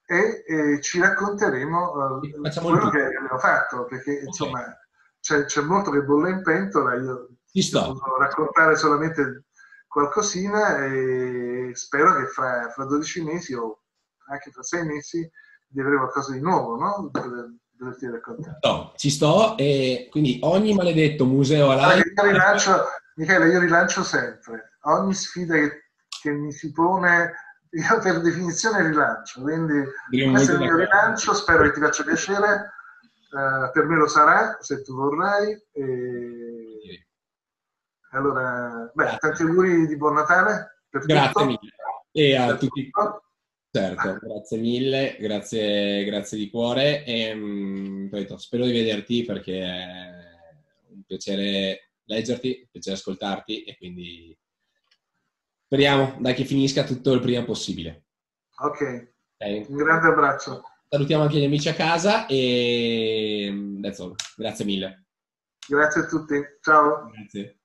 [0.07, 2.21] e, e, ci racconteremo uh,
[2.61, 4.25] quello che abbiamo fatto, perché okay.
[4.27, 4.79] insomma
[5.21, 9.45] c'è, c'è, molto che bolle in pentola, io posso raccontare solamente
[9.87, 13.83] qualcosina e spero che fra, fra 12 mesi o
[14.27, 15.31] anche tra 6 mesi
[15.69, 17.11] di avere qualcosa di nuovo, no?
[17.77, 18.59] Doverti raccontare.
[18.63, 21.97] No, ci sto e quindi ogni maledetto museo all'anno...
[21.97, 22.85] Io rilancio,
[23.17, 25.91] Michele, io rilancio sempre, ogni sfida che,
[26.21, 27.33] che mi si pone
[27.75, 29.83] io per definizione rilancio, quindi
[30.31, 32.71] questo è il mio rilancio, spero che ti faccia piacere,
[33.31, 35.61] uh, per me lo sarà se tu vorrai.
[35.73, 37.07] E...
[38.13, 40.83] Allora, beh, tanti auguri di buon Natale.
[40.89, 41.45] grazie tutto.
[41.45, 41.75] mille.
[42.13, 42.91] E a per tutti.
[42.91, 43.23] Tutto.
[43.73, 50.11] Certo, grazie mille, grazie, grazie di cuore e mh, mm, spero di vederti perché è
[50.91, 54.39] un piacere leggerti, un piacere ascoltarti e quindi
[55.75, 58.05] speriamo dai che finisca tutto il prima possibile.
[58.59, 59.67] Ok, okay.
[59.69, 60.63] un grande abbraccio.
[60.89, 64.15] Salutiamo anche gli amici a casa e that's all.
[64.37, 65.07] Grazie mille.
[65.67, 66.41] Grazie a tutti.
[66.61, 67.11] Ciao.
[67.11, 67.59] Grazie.